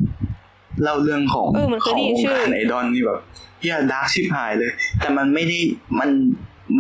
[0.83, 3.21] เล่าเรื่องของเออเหมือนเคขยองได้ยินวงชื่อการไอดอลนี่แบบ
[3.61, 4.71] เฮีย dark ชิบหายเลย
[5.01, 5.59] แต่มันไม่ได้
[5.99, 6.11] มัน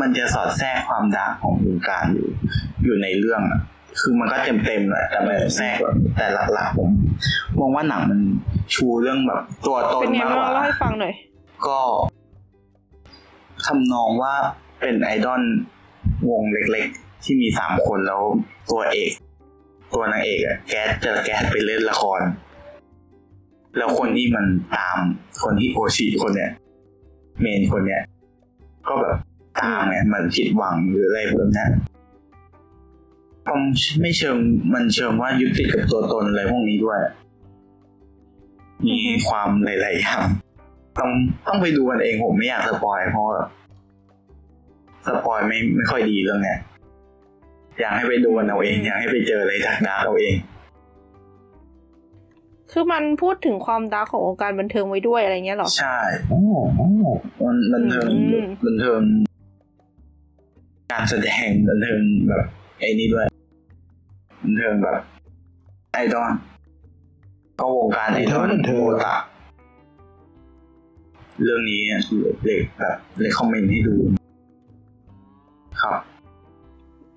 [0.00, 2.28] มันจะสอดแทรกความ dark ของวงการอยู่
[2.84, 3.60] อยู่ในเรื่องอะ
[4.00, 6.88] คือมันก็เต็มเต็มๆแหละแต่มันแทรกแบบแต่หลักๆผม
[7.60, 8.20] มองว่าหนังมัน
[8.74, 11.14] ชูเรื่องแบบ ตัวตนเป็นไงมากบ้างกว่าเล่าให้ฟังหน่อย
[11.66, 11.78] ก็
[13.66, 14.34] ทำนองว่า
[14.80, 15.42] เป็นไอดอล
[16.30, 18.22] วงเล็กๆ ที่มีสามคนแล้ว
[18.70, 19.10] ตัวเอก
[19.94, 22.20] ตัวนางเอกอะแก๊สเจอแก๊สไปเล่นละคร
[23.76, 24.98] แล้วคนที่มันตาม
[25.42, 26.52] คนที่โอชิคนเนี้ย
[27.40, 28.02] เมนคนเนี้ย
[28.88, 29.16] ก็แบบ
[29.60, 31.68] ตามไงมันผิดหวังหรืออะไรแบบเนี้ย
[33.48, 33.60] ผม
[34.00, 34.36] ไม่เชิง
[34.74, 36.98] มันเชิงว่ายึดติดกับตัวตนอะไรพวกนี้ด้วย
[38.86, 40.22] มีความหลายๆอย่าง
[40.98, 41.10] ต้อง
[41.46, 43.48] ต้องไปดูกันเองผมไม่อยาก spoil เพราะแบบ
[45.06, 46.58] spoil ไม่ไม่ค่อยดีเรื่องเนี้ย
[47.80, 50.36] อยากให้ไปดูกันเอาเอง อยากให้ไปเจออะไรดักดาเอาเอง
[52.72, 55.98] คือมันพูดถึงความ dark ของวงการบันเทิงไว้ด้วยอะไรเงี้ยเหรอ ใช่
[57.44, 59.00] มันบันเทิงอืมบันเทิง
[60.92, 62.44] การแสดงบันเทิงแบบ
[62.78, 63.26] ไอ้นี่ด้วย
[64.42, 64.98] บันเทิงแบบ
[65.92, 66.32] ไอดอล
[67.58, 69.14] ก็วงการไอดอลบันเทิงโอตา
[71.42, 71.80] เรื่องนี้
[72.44, 73.94] เลยแบบเลยคอมเมนต์ให้ดู
[75.82, 76.00] ครับ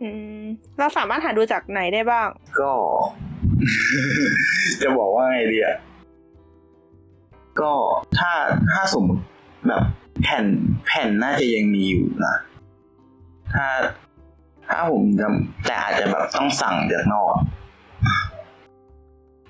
[0.02, 0.44] อืม
[0.78, 2.28] เราสามารถหาดูจากไหนได้บ้าง
[2.60, 2.72] ก็
[4.82, 5.78] จะบอกว่าไงดีอะ
[7.60, 7.74] ก็
[8.18, 8.32] ถ้า
[8.72, 9.24] ถ้าสมมติ
[9.68, 9.84] แบบ
[10.22, 10.46] แผ่น
[10.86, 12.36] แผ่นน่าจะยังมีอยู่นะ
[13.54, 13.68] ถ้า
[14.68, 17.28] ถ้าผมจำแต่อาจจะแบบต้องสั่งจากนอก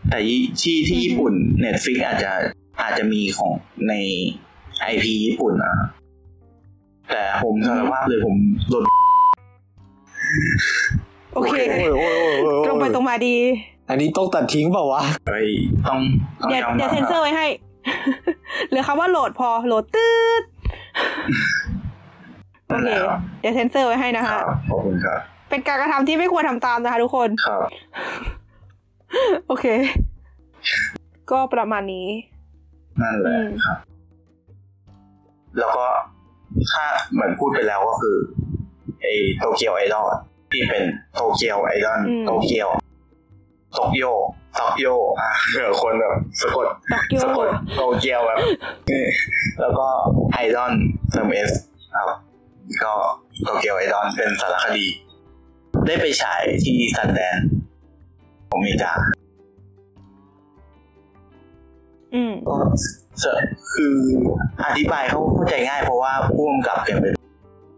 [0.09, 1.33] แต่ที่ที่ญี่ปุ่น
[1.63, 2.31] Netflix อาจจะ
[2.81, 3.53] อาจจะมีของ
[3.89, 3.93] ใน
[4.79, 5.75] ไอพีญี่ปุ่นนะ
[7.09, 8.35] แต่ผมสารภาพเลยผม
[8.69, 8.75] โด
[11.33, 13.35] โอเคโอ้ยโอ้ยโอ้ยโอ้ยตรงไปตรงมาดี
[13.89, 15.33] อันนี้ต้องตัดทิ้งเปล่าวะไป
[15.87, 15.99] ต้อง
[16.41, 17.47] ต้องเดี๋ยวยอมเดี๋ยวรับเซ็นเซอร์ไว้ให้
[18.69, 20.09] เหลือคำว่าโหลดพอโหลดตื
[20.41, 20.43] ด
[22.67, 25.19] โอนั่นเคแหละครับเดี๋ยวเซ็นเซอร์ไว้ให้นะคคะรับขอบคุณครับ
[25.49, 27.61] เป็นการกระทำที่ไม่ควรทำตามนะคะทุกคนครับ
[29.47, 29.65] โอเค
[31.31, 32.07] ก็ประมาณนี้
[33.01, 33.77] นั่นแหละอืมครับ
[35.59, 35.85] แล้วก็
[36.71, 36.83] ถ้า
[37.13, 38.15] เหมือนพูดไปแล้วก็คือ
[39.01, 39.05] ไอ
[39.37, 40.05] โตเกียวไอดอล
[40.51, 40.83] ที่เป็น
[41.13, 42.69] โตเกียวไอดอลโตเกียว
[43.73, 44.13] โตเกียว
[44.55, 48.39] โตเกียวอะเผื่อคนแบบสะกดดอกโยสะกดโตเกียวแบบ
[48.89, 49.03] นี่
[49.59, 49.87] แล้วก็
[50.33, 50.73] ไอดอล
[51.11, 51.51] เติมเอส
[51.95, 52.09] ครับ
[52.83, 52.93] ก็
[53.43, 54.85] โตเกียวไอดอลเป็นสารคดี
[55.85, 57.37] ได้ไปฉายที่ซันแดน
[58.49, 58.91] ของอเมริกา
[62.13, 62.55] อืมก็
[63.19, 63.37] เสอะ
[63.73, 63.95] คือ
[64.65, 67.13] อธิบายเขาเข้าใจง่ายเพราะว่าผู้กำกับแกเป็น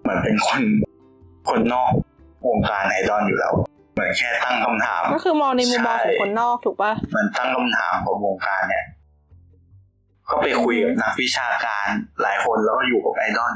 [0.03, 0.61] เหมือนเป็นคน
[1.49, 1.91] คนนอก
[2.48, 3.54] วงการไอดอลอยู่แล้ว
[3.94, 8.86] เหมือนแค่ตั้งคำถาม ก็คือมองในมุมมองของใช่คนนอกถูกปะเหมือนตั้งคำถามของวงการเนี่ย
[10.30, 11.88] ก็ไปคุยกับนักวิชาการ
[12.22, 13.54] หลายคนแล้วก็อยู่กับไอดอล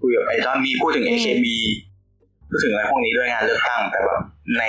[0.00, 1.46] คุยกับไอดอลมีพูดถึง AKB
[2.50, 4.20] พูดถึงอะไรพวกนี้ด้วยงานเลือกตั้ง แต่แบบ
[4.58, 4.64] ใน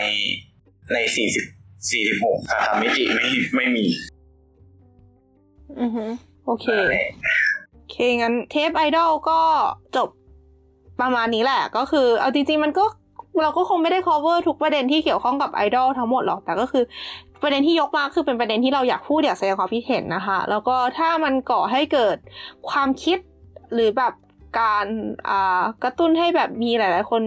[0.94, 1.46] ในสี่สิบ
[1.92, 3.86] สี่สิบหกสาขามิติไม่ไม่มี
[5.82, 6.06] อือฮึ
[6.46, 6.68] โอเค
[7.74, 9.40] โอเคงั้นเทปไอดอลก็
[9.96, 10.10] จบ
[11.02, 12.86] ประมาณนี้แหละ ก็คือ เอาจริงๆมันก็
[13.44, 16.84] เราก็คงไม่ได้ cover ทุกประเด็นที่เกี่ยวข้องกับไอดอลทั้งหมดหรอก แต่ก็คือ
[17.42, 22.18] ประเด็นที่ยกมาคือเป็นประเด็นที่เราอยากพูดอยากแสดงความคิดเห็นนะคะ แล้วก็ถ้ามันก่อให้เกิด
[22.70, 23.18] ความคิด
[23.74, 24.14] หรือแบบ
[24.60, 24.86] การ
[25.30, 27.22] อ่ากระตุ้นให้แบบมีหลาย ๆ คน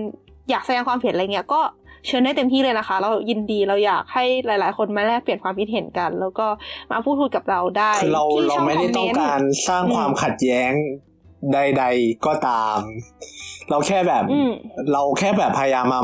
[0.51, 1.61] อยากแสดงความเห็นอะไรเงี้ยก็
[2.07, 6.47] เชิญได้เต็มที่เลยนะคะ เรายินดีเราอยากให้หลาย ๆ คนมาแลกเปลี่ยนความคิดเห็นกัน แล้วก็
[6.91, 10.73] มาพูดคุยกับเราได้คือเราที่เราช่ไม่ได้คต้องเนต์การสร้างความขัดแย้ง
[11.53, 12.81] ใด ๆ ก็ตาม
[13.71, 14.51] เราแค่แบบอืม
[14.93, 16.01] เราแค่แบบพยายามมา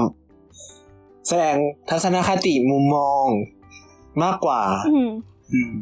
[1.28, 1.56] แสดง
[1.90, 3.24] ทัศนคติมุมมอง
[4.22, 5.10] มากกว่า อืม
[5.52, 5.74] อืม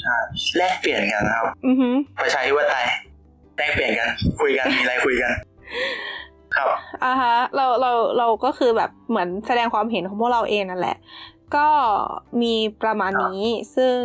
[0.00, 0.16] ใช่
[0.56, 2.86] แลกเปลี่ยนกันนะครับอือหือประชาธิปไตย
[3.56, 5.32] แลกเปลี่ยนกัน คุยกันมีอะไรคุยกัน
[6.56, 6.68] ครับ
[7.04, 10.96] อ่าฮะ เราเราเราก็คือแบบเหมือนแสดงความเห็นของพวกเราเองนั่นแหละ
[11.56, 11.68] ก็
[12.42, 13.42] มีประมาณนี้
[13.76, 13.98] ซึ่ง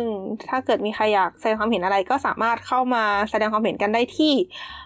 [0.48, 4.83] ถ้าเกิดมีใครอยากแสดงความเห็นอะไรก็สามารถเข้ามาแสดงความเห็นกันได้ที่อ่า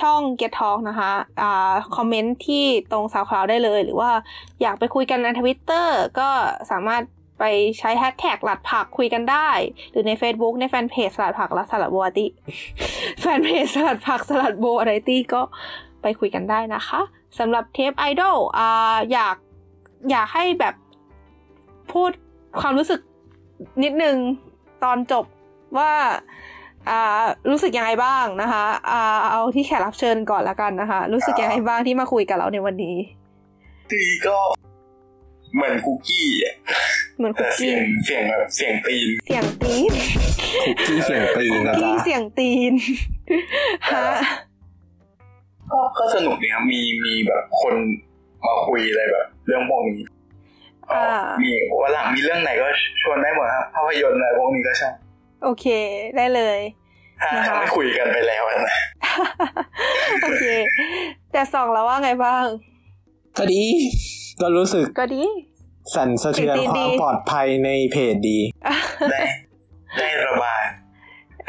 [0.00, 4.10] ช่อง Get Talk นะคะอ่าคอมเมนต์ที่ตรง SoundCloud ได้เลย หรือว่า
[4.62, 6.28] อยากไปคุยกันในทวิตเตอร์ก็
[6.70, 7.02] สามารถ
[7.38, 7.44] ไป
[7.78, 9.48] ใช้แฮชแท็กหลัดผักคุยกันได้
[9.90, 12.26] หรือใน Facebook ในแฟนเพจสลัดผักและสลัดโบอาติ
[13.20, 15.42] แฟนเพจสลัดผักสลัดโบอะไรตี้ก็
[16.02, 17.00] ไปคุยกันได้นะคะ
[17.38, 19.36] สำหรับเทปไอดอลอ่าอยาก
[20.10, 20.74] อยากให้แบบ
[21.92, 22.10] พูด
[22.60, 23.00] ความรู้สึก
[23.82, 24.16] นิดนึง
[24.84, 25.24] ตอนจบ
[25.78, 25.92] ว่า
[26.90, 27.02] อ่า
[27.50, 32.96] รู้สึกยังไงบ้างนะคะอ่าเอาที่แขกรับเชิญก่อนละกันนะคะ รู้สึกยังไงบ้างที่มาคุยกับเราในวันนี้
[33.92, 34.36] ดีก็
[35.54, 36.54] เหมือนคุกกี้อะ
[37.16, 39.92] เหมือนคุแต่กเสีกี้ยงเสียงแบบเสียงตีน เสียงตีน
[40.64, 42.72] คุกกี้เสียงตีนนะกี้จ๊ะเสียงตีน
[43.94, 44.08] ฮะ
[45.72, 47.74] ก็ก็สนุกดีครับมีมีแบบคน
[48.46, 50.00] มาคุยอะไรแบบ เรื่องพวกนี้
[50.92, 51.06] อ่า
[51.42, 51.50] มี
[51.80, 52.66] วันหลังมีเรื่องไหนก็
[53.02, 54.90] ชวนได้หมดครับภาพยนตร์อะไรพวกนี้ก็ใช่
[55.42, 55.66] โอเค
[56.16, 56.58] ได้เลย
[57.20, 58.78] ถ้านะคะถ้าไม่คุยกันไปแล้วนะ
[60.22, 60.44] โอเค
[61.32, 62.44] แต่สองแล้วว่าไงบ้าง
[63.38, 63.62] ก็ดี
[64.40, 65.22] ก็รู้สึก ก็ดี
[65.94, 68.38] สั่นสะเทือนดีคดีวามปลอดภัยในเพจดี
[69.10, 69.20] ได้
[69.98, 70.62] ได้ระบาย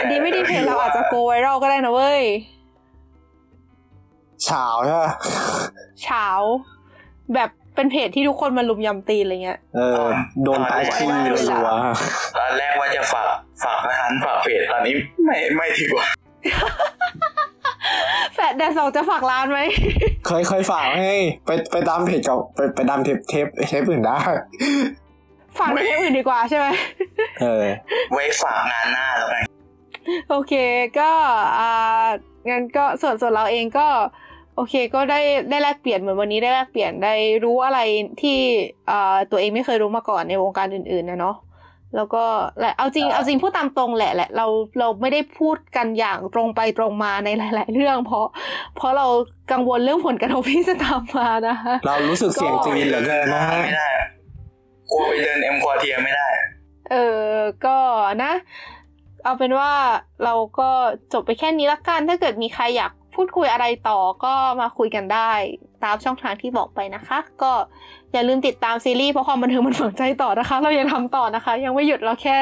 [0.10, 2.24] ดีไม่ดีเพจเราอาจจะโกไวรัลก็ได้นะเว้ย
[4.44, 5.12] เฉาใช่ปะ
[6.02, 6.28] เฉา
[7.36, 10.06] แบบเป็นเพจที่ทุกคนมาลุมยำตีนอะไรเงี้ย เออ
[10.44, 11.68] โดนตายที่รัว
[12.38, 13.28] ตอนแรกว่าจะฝาก
[13.64, 14.94] ฝากร้านฝากเพจตอนนี้
[15.26, 16.08] ไม่ไม่ถือว่า
[18.34, 19.60] แฟดแดดสองจะฝากร้านไหม
[20.26, 21.14] เคยเคยฝากให้
[21.46, 24.20] ไปไปตามเพจกับไปไปตามเทปเทปเทปอื่นได้
[25.60, 26.68] ฝากในเทปอื่นดีกว่าใช่ไหม
[27.42, 27.66] เออ
[28.12, 29.44] ไว้ฝากงานหน้าแล้วกัน
[30.30, 30.54] โอเค
[31.00, 31.12] ก็
[31.60, 32.08] อ่า
[32.50, 33.88] งั้นก็ส่วนส่วนเราเองก็
[34.56, 37.80] โอเค ก็ได้ได้แลกเปลี่ยนเหมือนวันนี้ได้แลกเปลี่ยนได้รู้อะไร
[38.22, 38.38] ที่
[38.90, 41.36] อ่าตัวเองไม่เคยรู้มาก่อนในวงการอื่นๆนะเนาะ
[41.96, 42.24] แล้วก็
[42.60, 44.46] แหละเอาจริงเอาจริงพูดตามตรงแหละแหละเรา
[44.80, 48.28] เราไม่ได้พูดกันอย่างตรงไปตรงมาในหลาย ๆ เรื่อง เพราะ
[48.76, 49.08] เพราะเรา
[49.52, 54.08] กังวลเรื่องผลกระทบที่จะตามมานะคะเรารู้สึกเสียงจีนเหลือเกินนะฮะไม่ได้อะ
[54.92, 56.28] กลัวไปเดินเอ็มควอเทียไม่ได้
[56.92, 56.96] เอ
[57.32, 57.36] อ
[57.66, 57.78] ก็
[58.24, 58.32] นะ
[59.24, 59.72] เอาเป็นว่า
[60.24, 60.70] เราก็
[61.14, 65.32] จบไปแค่นี้ละกันถ้าเกิดมีใครอยากพูดคุยอะไรต่อก็มาคุยกันได้
[65.84, 67.52] ตามช่องทางที่บอกไปนะคะ ก็
[68.14, 72.36] อย่าลืมติดตามซีรีส์เพราะความบันเทิงมันฝังใจต่อนะคะ เรายังทำต่อนะคะ ยังไม่หยุดเราแค่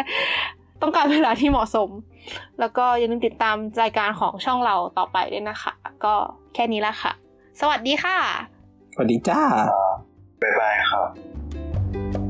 [0.81, 1.89] ต้องการเวลาที่เหมาะสม
[2.59, 6.13] แล้วก็อย่าลืมติดตามรายการของช่องเราต่อไปด้วยนะคะ ก็
[6.53, 7.11] แค่นี้ละค่ะ
[7.61, 8.17] สวัสดีค่ะ
[8.93, 9.39] สวัสดีจ้า
[10.41, 12.26] บ๊ายบายครับ